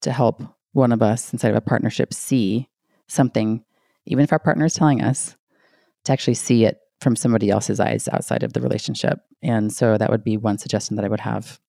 to 0.00 0.12
help 0.12 0.42
one 0.72 0.92
of 0.92 1.02
us 1.02 1.32
inside 1.32 1.50
of 1.50 1.56
a 1.56 1.60
partnership 1.60 2.14
see 2.14 2.68
something, 3.08 3.64
even 4.06 4.24
if 4.24 4.32
our 4.32 4.38
partner 4.38 4.64
is 4.64 4.74
telling 4.74 5.02
us, 5.02 5.36
to 6.04 6.12
actually 6.12 6.34
see 6.34 6.64
it 6.64 6.78
from 7.00 7.16
somebody 7.16 7.50
else's 7.50 7.80
eyes 7.80 8.08
outside 8.12 8.42
of 8.42 8.52
the 8.52 8.60
relationship. 8.60 9.18
And 9.42 9.72
so 9.72 9.98
that 9.98 10.10
would 10.10 10.24
be 10.24 10.36
one 10.36 10.58
suggestion 10.58 10.96
that 10.96 11.04
I 11.04 11.08
would 11.08 11.20
have. 11.20 11.60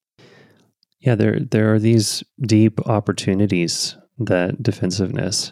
Yeah, 0.99 1.15
there 1.15 1.39
there 1.39 1.73
are 1.73 1.79
these 1.79 2.23
deep 2.41 2.79
opportunities 2.87 3.95
that 4.19 4.61
defensiveness 4.61 5.51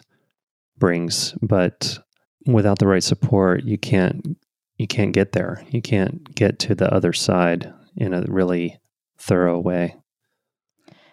brings, 0.76 1.34
but 1.40 1.98
without 2.46 2.78
the 2.78 2.86
right 2.86 3.02
support, 3.02 3.64
you 3.64 3.78
can't 3.78 4.36
you 4.76 4.86
can't 4.86 5.12
get 5.12 5.32
there. 5.32 5.64
You 5.70 5.80
can't 5.80 6.34
get 6.34 6.58
to 6.60 6.74
the 6.74 6.92
other 6.92 7.12
side 7.12 7.72
in 7.96 8.12
a 8.12 8.24
really 8.28 8.78
thorough 9.18 9.58
way. 9.58 9.96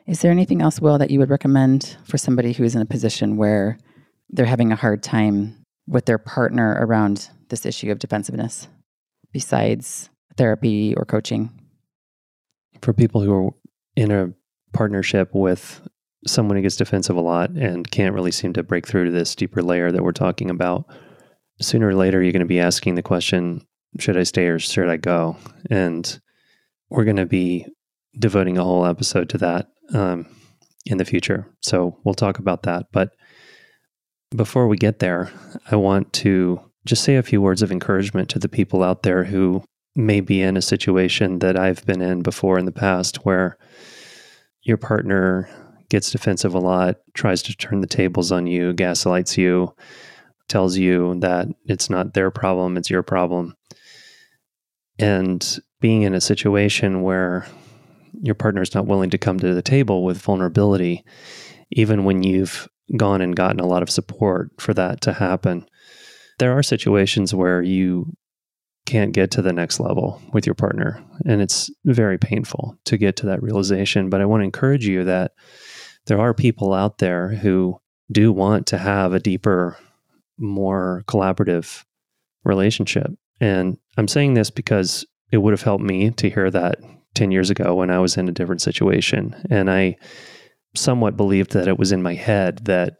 Is 0.05 0.21
there 0.21 0.31
anything 0.31 0.61
else, 0.61 0.81
Will, 0.81 0.97
that 0.97 1.11
you 1.11 1.19
would 1.19 1.29
recommend 1.29 1.97
for 2.03 2.17
somebody 2.17 2.51
who's 2.51 2.75
in 2.75 2.81
a 2.81 2.85
position 2.85 3.37
where 3.37 3.77
they're 4.29 4.45
having 4.45 4.71
a 4.71 4.75
hard 4.75 5.01
time 5.01 5.65
with 5.87 6.05
their 6.05 6.17
partner 6.17 6.77
around 6.79 7.29
this 7.49 7.65
issue 7.65 7.91
of 7.91 7.99
defensiveness 7.99 8.67
besides 9.31 10.09
therapy 10.37 10.93
or 10.95 11.05
coaching? 11.05 11.51
For 12.81 12.91
people 12.91 13.21
who 13.21 13.33
are 13.33 13.51
in 13.95 14.11
a 14.11 14.33
partnership 14.73 15.33
with 15.33 15.81
someone 16.27 16.57
who 16.57 16.63
gets 16.63 16.75
defensive 16.75 17.15
a 17.15 17.21
lot 17.21 17.51
and 17.51 17.89
can't 17.89 18.13
really 18.13 18.31
seem 18.31 18.53
to 18.53 18.63
break 18.63 18.85
through 18.85 19.05
to 19.05 19.11
this 19.11 19.35
deeper 19.35 19.61
layer 19.61 19.91
that 19.91 20.03
we're 20.03 20.11
talking 20.11 20.49
about, 20.49 20.85
sooner 21.61 21.87
or 21.87 21.95
later, 21.95 22.21
you're 22.21 22.33
going 22.33 22.41
to 22.41 22.45
be 22.45 22.59
asking 22.59 22.95
the 22.95 23.01
question 23.01 23.65
should 23.99 24.17
I 24.17 24.23
stay 24.23 24.47
or 24.47 24.57
should 24.57 24.89
I 24.89 24.97
go? 24.97 25.37
And 25.69 26.19
we're 26.89 27.03
going 27.03 27.17
to 27.17 27.27
be 27.27 27.67
devoting 28.17 28.57
a 28.57 28.63
whole 28.63 28.85
episode 28.85 29.29
to 29.29 29.37
that 29.37 29.67
um, 29.93 30.25
in 30.85 30.97
the 30.97 31.05
future. 31.05 31.47
So 31.61 31.97
we'll 32.03 32.15
talk 32.15 32.39
about 32.39 32.63
that. 32.63 32.87
But 32.91 33.11
before 34.35 34.67
we 34.67 34.77
get 34.77 34.99
there, 34.99 35.31
I 35.69 35.75
want 35.75 36.11
to 36.13 36.59
just 36.85 37.03
say 37.03 37.15
a 37.15 37.23
few 37.23 37.41
words 37.41 37.61
of 37.61 37.71
encouragement 37.71 38.29
to 38.29 38.39
the 38.39 38.49
people 38.49 38.83
out 38.83 39.03
there 39.03 39.23
who 39.23 39.63
may 39.95 40.19
be 40.19 40.41
in 40.41 40.57
a 40.57 40.61
situation 40.61 41.39
that 41.39 41.57
I've 41.57 41.85
been 41.85 42.01
in 42.01 42.21
before 42.21 42.57
in 42.57 42.65
the 42.65 42.71
past 42.71 43.25
where 43.25 43.57
your 44.63 44.77
partner 44.77 45.49
gets 45.89 46.11
defensive 46.11 46.53
a 46.53 46.59
lot, 46.59 46.97
tries 47.13 47.43
to 47.43 47.55
turn 47.55 47.81
the 47.81 47.87
tables 47.87 48.31
on 48.31 48.47
you, 48.47 48.73
gaslights 48.73 49.37
you, 49.37 49.75
tells 50.47 50.77
you 50.77 51.19
that 51.19 51.47
it's 51.65 51.89
not 51.89 52.13
their 52.13 52.31
problem, 52.31 52.77
it's 52.77 52.89
your 52.89 53.03
problem. 53.03 53.55
And 54.97 55.59
being 55.79 56.01
in 56.01 56.13
a 56.13 56.21
situation 56.21 57.03
where 57.03 57.45
your 58.21 58.35
partner 58.35 58.61
is 58.61 58.73
not 58.73 58.87
willing 58.87 59.09
to 59.11 59.17
come 59.17 59.39
to 59.39 59.53
the 59.53 59.61
table 59.61 60.03
with 60.03 60.21
vulnerability, 60.21 61.03
even 61.71 62.03
when 62.03 62.23
you've 62.23 62.67
gone 62.97 63.21
and 63.21 63.35
gotten 63.35 63.59
a 63.59 63.65
lot 63.65 63.81
of 63.81 63.89
support 63.89 64.51
for 64.59 64.73
that 64.73 65.01
to 65.01 65.13
happen. 65.13 65.65
There 66.39 66.57
are 66.57 66.63
situations 66.63 67.33
where 67.33 67.61
you 67.61 68.13
can't 68.85 69.13
get 69.13 69.31
to 69.31 69.41
the 69.41 69.53
next 69.53 69.79
level 69.79 70.21
with 70.33 70.45
your 70.45 70.55
partner, 70.55 71.03
and 71.25 71.41
it's 71.41 71.71
very 71.85 72.17
painful 72.17 72.77
to 72.85 72.97
get 72.97 73.15
to 73.17 73.25
that 73.27 73.41
realization. 73.41 74.09
But 74.09 74.21
I 74.21 74.25
want 74.25 74.41
to 74.41 74.45
encourage 74.45 74.85
you 74.85 75.03
that 75.05 75.31
there 76.05 76.19
are 76.19 76.33
people 76.33 76.73
out 76.73 76.97
there 76.97 77.29
who 77.29 77.79
do 78.11 78.31
want 78.31 78.67
to 78.67 78.77
have 78.77 79.13
a 79.13 79.19
deeper, 79.19 79.77
more 80.37 81.03
collaborative 81.07 81.83
relationship. 82.43 83.11
And 83.39 83.77
I'm 83.97 84.07
saying 84.07 84.33
this 84.33 84.49
because 84.49 85.05
it 85.31 85.37
would 85.37 85.53
have 85.53 85.61
helped 85.61 85.83
me 85.83 86.11
to 86.11 86.29
hear 86.29 86.51
that 86.51 86.77
10 87.15 87.31
years 87.31 87.49
ago 87.49 87.75
when 87.75 87.89
I 87.89 87.99
was 87.99 88.17
in 88.17 88.27
a 88.27 88.33
different 88.33 88.61
situation. 88.61 89.35
And 89.49 89.69
I 89.69 89.97
somewhat 90.75 91.17
believed 91.17 91.51
that 91.53 91.67
it 91.67 91.77
was 91.77 91.91
in 91.91 92.01
my 92.01 92.13
head 92.13 92.65
that 92.65 92.95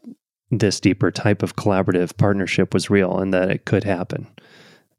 this 0.50 0.80
deeper 0.80 1.10
type 1.10 1.42
of 1.42 1.56
collaborative 1.56 2.16
partnership 2.16 2.72
was 2.72 2.90
real 2.90 3.18
and 3.18 3.32
that 3.34 3.50
it 3.50 3.64
could 3.64 3.84
happen. 3.84 4.26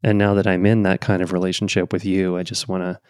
And 0.02 0.18
now 0.18 0.34
that 0.34 0.46
I'm 0.46 0.66
in 0.66 0.82
that 0.82 1.00
kind 1.00 1.22
of 1.22 1.32
relationship 1.32 1.92
with 1.92 2.04
you, 2.04 2.36
I 2.36 2.42
just 2.42 2.68
want 2.68 2.82
to 2.82 3.00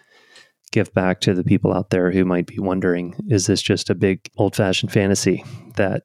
give 0.73 0.92
back 0.95 1.21
to 1.21 1.35
the 1.35 1.45
people 1.45 1.73
out 1.73 1.90
there 1.90 2.11
who 2.11 2.25
might 2.25 2.47
be 2.47 2.59
wondering 2.59 3.14
is 3.29 3.47
this 3.47 3.62
just 3.62 3.88
a 3.88 3.95
big 3.95 4.29
old 4.37 4.57
fashioned 4.57 4.92
fantasy 4.92 5.45
that 5.77 6.03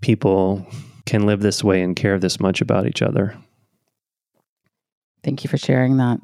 people 0.00 0.66
can 1.06 1.26
live 1.26 1.40
this 1.40 1.62
way 1.62 1.82
and 1.82 1.96
care 1.96 2.18
this 2.18 2.40
much 2.40 2.60
about 2.60 2.86
each 2.86 3.02
other? 3.02 3.36
Thank 5.22 5.42
you 5.44 5.50
for 5.50 5.58
sharing 5.58 5.96
that. 5.96 6.20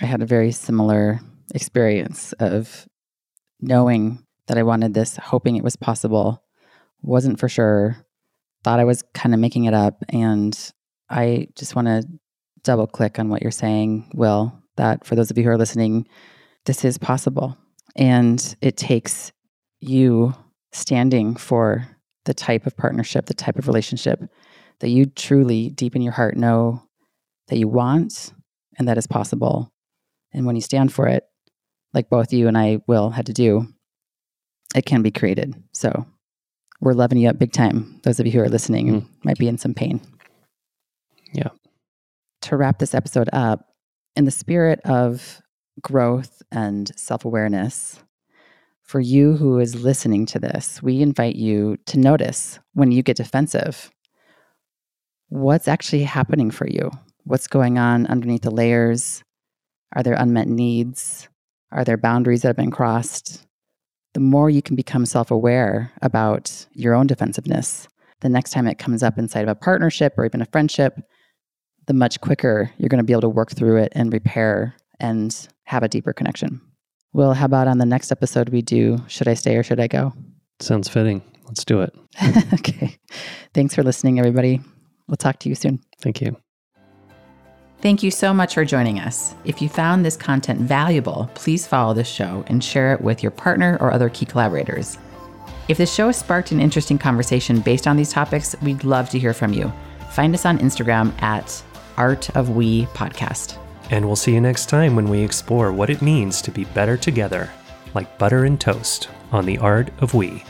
I 0.00 0.06
had 0.06 0.22
a 0.22 0.26
very 0.26 0.52
similar 0.52 1.20
experience 1.52 2.32
of 2.34 2.86
knowing 3.60 4.24
that 4.46 4.58
I 4.58 4.62
wanted 4.62 4.94
this, 4.94 5.16
hoping 5.16 5.56
it 5.56 5.64
was 5.64 5.76
possible, 5.76 6.42
wasn't 7.02 7.38
for 7.38 7.48
sure, 7.48 8.04
thought 8.64 8.80
I 8.80 8.84
was 8.84 9.02
kind 9.14 9.34
of 9.34 9.40
making 9.40 9.64
it 9.64 9.74
up. 9.74 10.02
And 10.08 10.58
I 11.08 11.48
just 11.56 11.76
want 11.76 11.88
to 11.88 12.04
double 12.62 12.86
click 12.86 13.18
on 13.18 13.28
what 13.28 13.42
you're 13.42 13.50
saying, 13.50 14.10
Will, 14.14 14.52
that 14.76 15.04
for 15.04 15.14
those 15.14 15.30
of 15.30 15.38
you 15.38 15.44
who 15.44 15.50
are 15.50 15.58
listening, 15.58 16.06
this 16.66 16.84
is 16.84 16.98
possible. 16.98 17.56
And 17.96 18.54
it 18.60 18.76
takes 18.76 19.32
you 19.80 20.34
standing 20.72 21.36
for 21.36 21.86
the 22.24 22.34
type 22.34 22.66
of 22.66 22.76
partnership, 22.76 23.26
the 23.26 23.34
type 23.34 23.56
of 23.56 23.66
relationship 23.66 24.20
that 24.80 24.88
you 24.88 25.06
truly, 25.06 25.70
deep 25.70 25.96
in 25.96 26.02
your 26.02 26.12
heart, 26.12 26.36
know 26.36 26.82
that 27.48 27.58
you 27.58 27.68
want 27.68 28.32
and 28.78 28.88
that 28.88 28.98
is 28.98 29.06
possible. 29.06 29.72
And 30.32 30.46
when 30.46 30.54
you 30.54 30.62
stand 30.62 30.92
for 30.92 31.06
it, 31.06 31.24
like 31.92 32.08
both 32.08 32.32
you 32.32 32.48
and 32.48 32.56
I 32.56 32.80
will 32.86 33.10
had 33.10 33.26
to 33.26 33.32
do, 33.32 33.66
it 34.74 34.86
can 34.86 35.02
be 35.02 35.10
created. 35.10 35.54
So 35.72 36.06
we're 36.80 36.94
loving 36.94 37.18
you 37.18 37.28
up 37.28 37.38
big 37.38 37.52
time. 37.52 38.00
Those 38.04 38.20
of 38.20 38.26
you 38.26 38.32
who 38.32 38.40
are 38.40 38.48
listening 38.48 39.02
mm. 39.02 39.06
might 39.24 39.38
be 39.38 39.48
in 39.48 39.58
some 39.58 39.74
pain. 39.74 40.00
Yeah. 41.32 41.48
To 42.42 42.56
wrap 42.56 42.78
this 42.78 42.94
episode 42.94 43.28
up, 43.32 43.66
in 44.16 44.24
the 44.24 44.30
spirit 44.30 44.80
of 44.84 45.40
growth 45.80 46.42
and 46.50 46.90
self 46.96 47.24
awareness, 47.24 48.02
for 48.82 49.00
you 49.00 49.36
who 49.36 49.58
is 49.60 49.84
listening 49.84 50.26
to 50.26 50.40
this, 50.40 50.82
we 50.82 51.00
invite 51.00 51.36
you 51.36 51.76
to 51.86 51.98
notice 51.98 52.58
when 52.74 52.90
you 52.90 53.02
get 53.02 53.16
defensive 53.16 53.90
what's 55.28 55.68
actually 55.68 56.02
happening 56.02 56.50
for 56.50 56.66
you, 56.66 56.90
what's 57.22 57.46
going 57.46 57.78
on 57.78 58.06
underneath 58.06 58.42
the 58.42 58.50
layers. 58.50 59.22
Are 59.94 60.02
there 60.02 60.14
unmet 60.14 60.48
needs? 60.48 61.29
Are 61.72 61.84
there 61.84 61.96
boundaries 61.96 62.42
that 62.42 62.48
have 62.48 62.56
been 62.56 62.70
crossed? 62.70 63.46
The 64.14 64.20
more 64.20 64.50
you 64.50 64.62
can 64.62 64.76
become 64.76 65.06
self 65.06 65.30
aware 65.30 65.92
about 66.02 66.66
your 66.72 66.94
own 66.94 67.06
defensiveness, 67.06 67.88
the 68.20 68.28
next 68.28 68.50
time 68.50 68.66
it 68.66 68.78
comes 68.78 69.02
up 69.02 69.18
inside 69.18 69.42
of 69.42 69.48
a 69.48 69.54
partnership 69.54 70.14
or 70.16 70.24
even 70.24 70.42
a 70.42 70.46
friendship, 70.46 71.00
the 71.86 71.94
much 71.94 72.20
quicker 72.20 72.70
you're 72.76 72.88
going 72.88 72.98
to 72.98 73.04
be 73.04 73.12
able 73.12 73.22
to 73.22 73.28
work 73.28 73.52
through 73.52 73.76
it 73.76 73.92
and 73.94 74.12
repair 74.12 74.74
and 74.98 75.48
have 75.64 75.82
a 75.82 75.88
deeper 75.88 76.12
connection. 76.12 76.60
Well, 77.12 77.34
how 77.34 77.46
about 77.46 77.68
on 77.68 77.78
the 77.78 77.86
next 77.86 78.12
episode 78.12 78.50
we 78.50 78.62
do 78.62 78.98
Should 79.08 79.28
I 79.28 79.34
Stay 79.34 79.56
or 79.56 79.62
Should 79.62 79.80
I 79.80 79.88
Go? 79.88 80.12
Sounds 80.60 80.88
fitting. 80.88 81.22
Let's 81.46 81.64
do 81.64 81.80
it. 81.80 81.94
okay. 82.54 82.96
Thanks 83.54 83.74
for 83.74 83.82
listening, 83.82 84.18
everybody. 84.18 84.60
We'll 85.08 85.16
talk 85.16 85.40
to 85.40 85.48
you 85.48 85.54
soon. 85.54 85.80
Thank 86.00 86.20
you. 86.20 86.36
Thank 87.82 88.02
you 88.02 88.10
so 88.10 88.34
much 88.34 88.52
for 88.52 88.64
joining 88.66 89.00
us. 89.00 89.34
If 89.46 89.62
you 89.62 89.68
found 89.70 90.04
this 90.04 90.16
content 90.16 90.60
valuable, 90.60 91.30
please 91.34 91.66
follow 91.66 91.94
this 91.94 92.08
show 92.08 92.44
and 92.46 92.62
share 92.62 92.92
it 92.92 93.00
with 93.00 93.22
your 93.22 93.30
partner 93.30 93.78
or 93.80 93.90
other 93.90 94.10
key 94.10 94.26
collaborators. 94.26 94.98
If 95.66 95.78
this 95.78 95.94
show 95.94 96.12
sparked 96.12 96.52
an 96.52 96.60
interesting 96.60 96.98
conversation 96.98 97.60
based 97.60 97.86
on 97.86 97.96
these 97.96 98.12
topics, 98.12 98.54
we'd 98.60 98.84
love 98.84 99.08
to 99.10 99.18
hear 99.18 99.32
from 99.32 99.54
you. 99.54 99.72
Find 100.10 100.34
us 100.34 100.44
on 100.44 100.58
Instagram 100.58 101.20
at 101.22 101.62
Art 101.96 102.28
of 102.36 102.50
We 102.50 102.84
Podcast. 102.86 103.56
And 103.90 104.04
we'll 104.04 104.14
see 104.14 104.34
you 104.34 104.42
next 104.42 104.68
time 104.68 104.94
when 104.94 105.08
we 105.08 105.22
explore 105.22 105.72
what 105.72 105.88
it 105.88 106.02
means 106.02 106.42
to 106.42 106.50
be 106.50 106.64
better 106.64 106.98
together, 106.98 107.48
like 107.94 108.18
butter 108.18 108.44
and 108.44 108.60
toast, 108.60 109.08
on 109.32 109.46
the 109.46 109.56
Art 109.56 109.90
of 110.02 110.12
We. 110.12 110.44